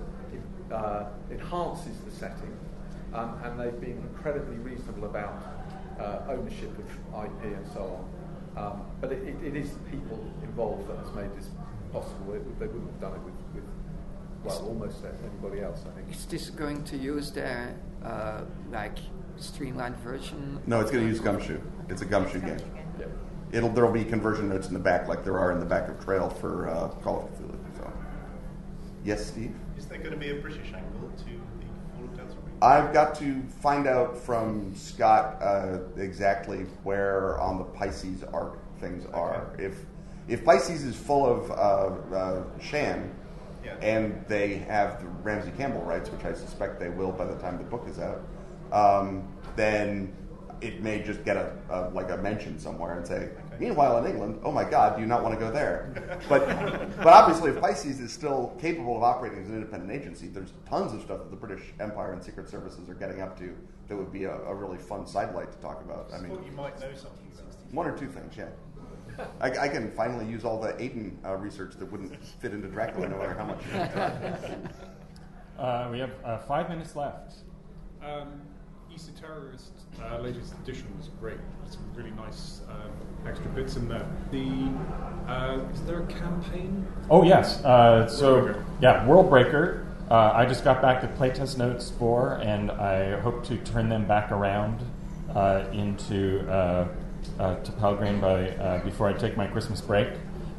[0.74, 2.56] uh, enhances the setting,
[3.14, 5.59] um, and they've been incredibly reasonable about
[6.00, 8.64] uh, ownership of IP and so on.
[8.64, 11.50] Um, but it, it, it is the people involved that has made this
[11.94, 12.34] possible.
[12.34, 13.64] It, they wouldn't have done it with, with
[14.44, 16.12] well, almost anybody else, I think.
[16.12, 18.42] Is this going to use their uh,
[18.72, 18.98] like
[19.38, 20.60] streamlined version?
[20.66, 21.60] No, it's going to use Gumshoe.
[21.90, 22.60] It's a Gumshoe game.
[23.52, 26.04] It'll there'll be conversion notes in the back, like there are in the back of
[26.04, 27.58] Trail for uh, Call of Cthulhu.
[27.78, 27.94] So,
[29.04, 29.56] yes, Steve.
[29.76, 31.32] Is there going to be a British angle to the
[31.96, 32.49] Fall of Delta Green?
[32.62, 39.06] I've got to find out from Scott uh, exactly where on the Pisces arc things
[39.14, 39.56] are.
[39.58, 39.78] If
[40.28, 43.12] if Pisces is full of uh, uh, Shan,
[43.66, 43.76] Yeah.
[43.82, 47.58] and they have the Ramsey Campbell rights, which I suspect they will by the time
[47.58, 48.22] the book is out,
[48.72, 50.14] um, then
[50.62, 53.30] it may just get a, a like a mention somewhere and say.
[53.60, 56.20] Meanwhile, in England, oh my God, do you not want to go there?
[56.30, 56.48] But
[56.98, 60.94] but obviously, if Pisces is still capable of operating as an independent agency, there's tons
[60.94, 63.56] of stuff that the British Empire and secret services are getting up to
[63.88, 66.10] that would be a, a really fun sidelight to talk about.
[66.14, 67.30] I mean, thought you might know something
[67.72, 68.50] one or two things, yeah.
[69.42, 73.10] I, I can finally use all the Aiden uh, research that wouldn't fit into Dracula,
[73.10, 74.56] no matter how much.
[75.58, 77.34] Uh, we have uh, five minutes left.
[78.02, 78.40] Um,
[78.94, 79.70] Esoterrorist
[80.02, 81.38] uh, latest edition was great.
[81.70, 82.92] Some really nice um,
[83.28, 84.06] extra bits in there.
[84.32, 84.72] The
[85.32, 86.88] uh, is there a campaign?
[87.10, 87.64] Oh yes.
[87.64, 88.64] Uh, so Worldbreaker.
[88.82, 89.86] yeah, Worldbreaker.
[90.10, 94.08] Uh, I just got back the playtest notes for, and I hope to turn them
[94.08, 94.84] back around
[95.36, 96.88] uh, into uh,
[97.40, 100.10] uh, to Pelgrane by uh, before I take my Christmas break.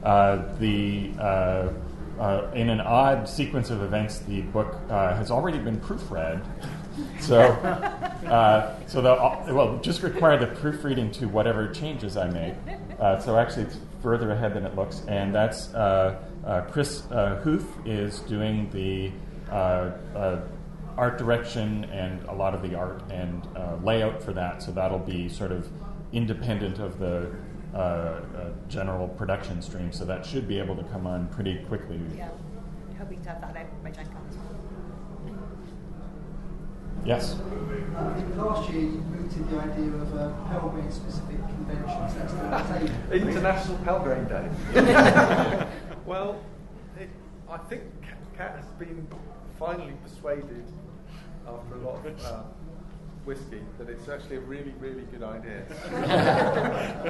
[0.05, 1.73] Uh, the uh,
[2.21, 6.45] uh, in an odd sequence of events, the book uh, has already been proofread.
[7.21, 12.55] So, uh, so the well, just require the proofreading to whatever changes I make.
[12.99, 17.41] Uh, so actually, it's further ahead than it looks, and that's uh, uh, Chris uh,
[17.43, 19.13] Huth is doing the
[19.51, 20.41] uh, uh,
[20.97, 24.63] art direction and a lot of the art and uh, layout for that.
[24.63, 25.69] So that'll be sort of
[26.13, 27.31] independent of the
[27.75, 28.23] uh, uh,
[28.69, 29.93] general production stream.
[29.93, 32.01] So that should be able to come on pretty quickly.
[32.17, 32.29] Yeah,
[32.99, 34.31] hoping to have that out by Gen Con
[37.09, 37.41] as well.
[37.47, 37.61] Yes.
[37.97, 42.15] Uh, last year, you mooted the idea of a uh, Pelgrane specific conventions.
[42.15, 43.29] That's the table.
[43.29, 44.49] International Pelgrane Day.
[46.07, 46.41] well,
[46.99, 47.11] it,
[47.49, 47.83] I think
[48.37, 49.07] Cat has been
[49.59, 50.65] finally persuaded
[51.47, 52.43] after a lot of uh,
[53.25, 55.65] whiskey that it's actually a really, really good idea.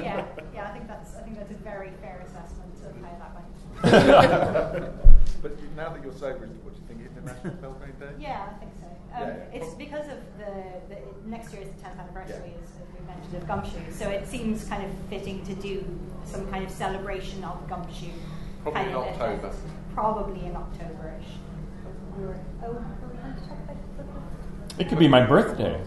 [0.03, 3.33] yeah, yeah, I think that's I think that's a very fair assessment of how that
[3.35, 3.51] went.
[5.41, 7.01] but now that you're sober, what do you think?
[7.15, 8.11] International Pelgrane Day?
[8.19, 8.80] Yeah, I think so.
[9.15, 9.35] Um, Yeah.
[9.53, 10.97] It's because of the, the
[11.29, 13.91] next year is the 10th anniversary, as, as we mentioned, of Gumshoe.
[13.91, 15.83] So it seems kind of fitting to do
[16.25, 18.07] some kind of celebration of Gumshoe.
[18.63, 19.33] Probably kind in of October.
[19.47, 19.55] event.
[19.93, 21.27] Probably in October-ish.
[22.13, 25.81] Oh, were we going to talk about It could be my birthday,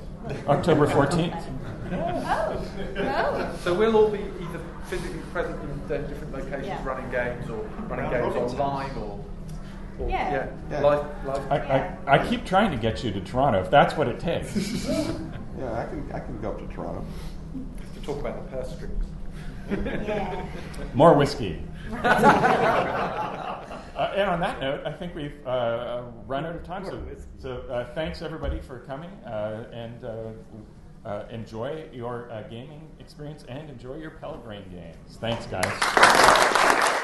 [0.49, 1.43] October 14th.
[1.93, 2.67] Oh,
[2.97, 3.59] oh.
[3.63, 6.83] So we'll all be either physically present in uh, different locations, Yeah.
[6.85, 7.59] running games or
[7.89, 9.23] running games online or,
[9.99, 10.49] or Yeah.
[10.71, 11.53] yeah, live, live.
[11.53, 14.55] I, I, I keep trying to get you to Toronto if that's what it takes.
[15.57, 17.05] Yeah, I can I can go up to Toronto.
[17.95, 19.05] to talk about the purse strings.
[20.05, 20.45] Yeah.
[20.95, 21.63] More whiskey.
[23.95, 26.85] Uh, and on that note, I think we've uh, run out of time.
[26.85, 27.01] So,
[27.39, 33.45] so uh, thanks everybody for coming uh, and uh, uh, enjoy your uh, gaming experience
[33.49, 35.17] and enjoy your Pelgrane games.
[35.21, 37.01] Thanks, guys.